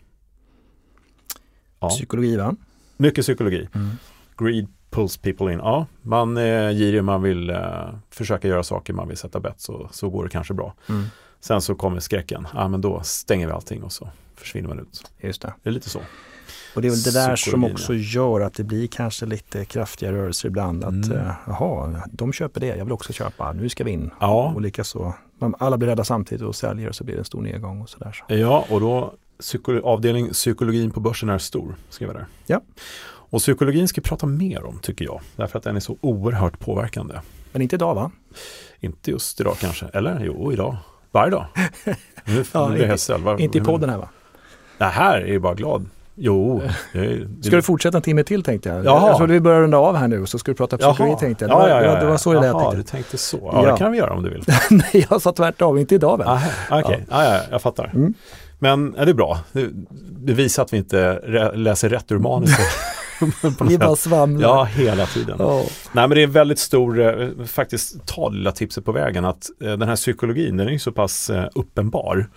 [1.79, 1.89] Ja.
[1.89, 2.55] Psykologi va?
[2.97, 3.69] Mycket psykologi.
[3.75, 3.89] Mm.
[4.37, 5.59] Greed pulls people in.
[5.59, 9.89] Ja, man är girig, man vill uh, försöka göra saker, man vill sätta bett så,
[9.91, 10.73] så går det kanske bra.
[10.89, 11.05] Mm.
[11.39, 14.09] Sen så kommer skräcken, ja men då stänger vi allting och så
[14.39, 15.11] försvinner man ut.
[15.19, 15.53] Just det.
[15.63, 16.01] Det är lite så.
[16.75, 20.11] Och det är väl det där som också gör att det blir kanske lite kraftiga
[20.11, 20.83] rörelser ibland.
[20.83, 21.11] Att mm.
[21.11, 24.11] uh, jaha, de köper det, jag vill också köpa, nu ska vi in.
[24.19, 24.53] Ja.
[24.55, 25.13] Och likaså,
[25.59, 28.11] alla blir rädda samtidigt och säljer och så blir det en stor nedgång och sådär.
[28.11, 28.35] Så.
[28.35, 32.25] Ja, och då psyko avdelning psykologin på börsen är stor, skriver där.
[32.45, 32.61] Ja.
[33.31, 36.59] Och psykologin ska vi prata mer om tycker jag, därför att den är så oerhört
[36.59, 37.19] påverkande.
[37.51, 38.11] Men inte idag va?
[38.79, 40.77] Inte just idag kanske, eller jo idag,
[41.11, 41.45] varje dag.
[42.25, 44.09] Nu, ja, nu inte, var, inte i podden här va?
[44.79, 45.85] Det här är ju bara glad.
[46.15, 46.61] Jo.
[46.93, 48.85] Det, det, ska du fortsätta en timme till tänkte jag?
[48.85, 49.07] Jaha.
[49.07, 51.19] Jag trodde vi började runda av här nu så ska du prata psykologi Jaha.
[51.19, 51.51] tänkte jag.
[51.51, 52.47] Det var, ja, ja, ja, det var så det lät.
[52.47, 53.39] Jaha, du tänkte så.
[53.53, 54.43] Ja, ja, det kan vi göra om du vill.
[54.69, 56.27] Nej, jag sa tvärtom, inte idag väl?
[56.69, 56.99] Okej, okay.
[57.09, 57.35] ja.
[57.35, 57.91] ja, jag fattar.
[57.93, 58.13] Mm.
[58.59, 59.39] Men är det är bra.
[60.09, 61.19] Det, visar att vi inte
[61.55, 62.65] läser rätt ur manuset.
[63.69, 64.49] Vi bara svamlar.
[64.49, 65.41] Ja, hela tiden.
[65.41, 65.63] Oh.
[65.91, 69.71] Nej, men det är väldigt stor, eh, faktiskt ta lilla tipset på vägen att eh,
[69.71, 72.29] den här psykologin, den är ju så pass eh, uppenbar.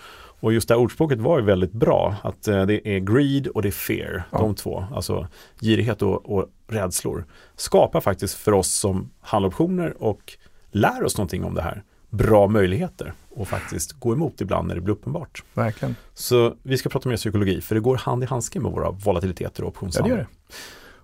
[0.43, 3.69] Och just det här ordspråket var ju väldigt bra, att det är greed och det
[3.69, 4.39] är fear, ja.
[4.39, 5.29] de två, alltså
[5.61, 7.25] girighet och, och rädslor,
[7.57, 10.33] skapar faktiskt för oss som handlar optioner och
[10.71, 14.81] lär oss någonting om det här, bra möjligheter och faktiskt gå emot ibland när det
[14.81, 15.43] blir uppenbart.
[15.55, 15.97] Verkligen.
[16.15, 19.63] Så vi ska prata mer psykologi för det går hand i handske med våra volatiliteter
[19.63, 20.11] och optionshandel.
[20.11, 20.55] Ja, det gör det.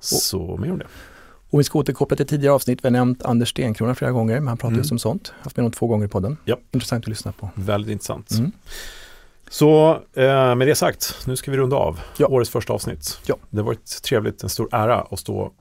[0.00, 0.86] Så mer om det.
[1.50, 2.84] Och vi ska återkoppla till tidigare avsnitt.
[2.84, 4.78] Vi har nämnt Anders Stenkrona flera gånger, men han pratar Mm.
[4.78, 5.32] just om sånt.
[5.40, 6.36] Haft med honom två gånger i podden.
[6.44, 6.56] Ja.
[6.72, 7.50] Intressant att lyssna på.
[7.54, 8.30] Väldigt intressant.
[8.30, 8.52] Mm.
[9.50, 12.26] Så eh, med det sagt, nu ska vi runda av Ja.
[12.26, 13.18] årets första avsnitt.
[13.26, 13.36] Ja.
[13.50, 15.52] Det har varit trevligt, en stor ära att stå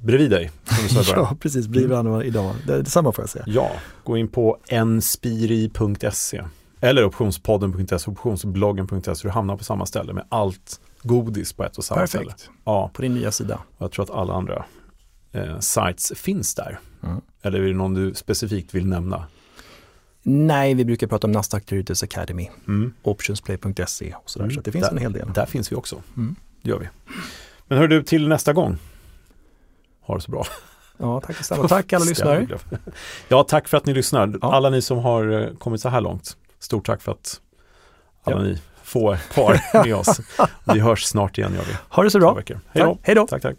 [0.00, 0.50] bredvid dig.
[1.16, 1.66] Ja, precis.
[1.66, 2.54] Blir varandra idag.
[2.66, 3.44] Det, detsamma får jag säga.
[3.46, 3.70] Ja,
[4.04, 6.42] gå in på enspiri.se
[6.80, 9.12] eller optionspodden.se, optionsbloggen.se.
[9.22, 12.24] Du hamnar på samma ställe med allt godis på ett och samma ställe.
[12.24, 12.50] Perfekt.
[12.64, 13.58] Ja, På din nya sida.
[13.76, 14.64] och jag tror att alla andra
[15.32, 16.78] eh, sites finns där.
[17.02, 17.20] Mm.
[17.42, 19.24] Eller är det någon du specifikt vill nämna?
[20.22, 22.92] Nej, vi brukar prata om Nasdaq Derivatives Academy, Mm.
[23.02, 24.44] optionsplay.se och sådär.
[24.44, 24.54] Mm.
[24.56, 25.32] Så det finns Där- en hel del.
[25.32, 26.02] Där finns vi också.
[26.16, 26.36] Mm.
[26.62, 26.88] Det gör vi.
[27.68, 28.78] Men hör du, till nästa gång.
[30.00, 30.44] Ha det så bra.
[30.98, 31.68] Ja, tack detsamma.
[31.68, 32.46] Tack alla lyssnare.
[33.28, 34.38] Ja, tack för att ni lyssnar.
[34.42, 34.54] Ja.
[34.54, 36.36] Alla ni som har eh, kommit så här långt.
[36.58, 37.40] Stort tack för att
[38.24, 38.42] alla Ja.
[38.42, 40.20] ni få är kvar med oss.
[40.64, 41.76] Vi hörs snart igen gör vi.
[41.88, 42.34] Ha det så bra.
[42.46, 42.94] Hej då.
[42.94, 42.98] Tack.
[43.02, 43.26] Hej då.
[43.26, 43.56] Tack, tack.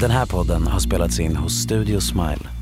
[0.00, 2.57] Den här podden har spelats in hos Studio Smile.